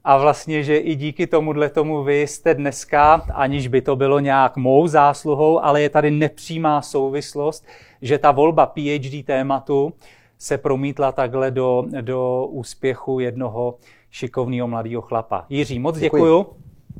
a 0.04 0.18
vlastně, 0.18 0.64
že 0.64 0.78
i 0.78 0.96
díky 0.96 1.28
tomuhle 1.28 1.70
tomu 1.70 2.04
vy 2.04 2.22
jste 2.22 2.54
dneska, 2.54 3.14
aniž 3.34 3.68
by 3.68 3.82
to 3.82 3.96
bylo 3.96 4.20
nějak 4.20 4.58
mou 4.58 4.88
zásluhou, 4.88 5.64
ale 5.64 5.82
je 5.82 5.90
tady 5.90 6.12
nepřímá 6.12 6.82
souvislost, 6.82 7.66
že 8.02 8.18
ta 8.18 8.32
volba 8.32 8.66
PhD 8.66 9.26
tématu 9.26 9.94
se 10.38 10.58
promítla 10.58 11.12
takhle 11.12 11.52
do, 11.52 11.86
do 12.02 12.46
úspěchu 12.46 13.20
jednoho 13.20 13.78
šikovného 14.10 14.68
mladého 14.68 15.02
chlapa. 15.02 15.46
Jiří, 15.50 15.80
moc 15.80 15.98
děkuju. 15.98 16.24
děkuju. 16.24 16.56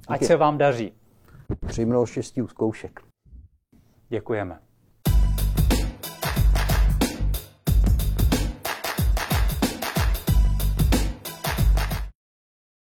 Ať 0.08 0.20
Díky. 0.20 0.28
se 0.28 0.36
vám 0.36 0.58
daří. 0.58 0.92
Přeji 1.68 1.86
mnoho 1.86 2.06
štěstí 2.06 2.42
u 2.42 2.48
zkoušek. 2.48 3.02
Děkujeme. 4.10 4.60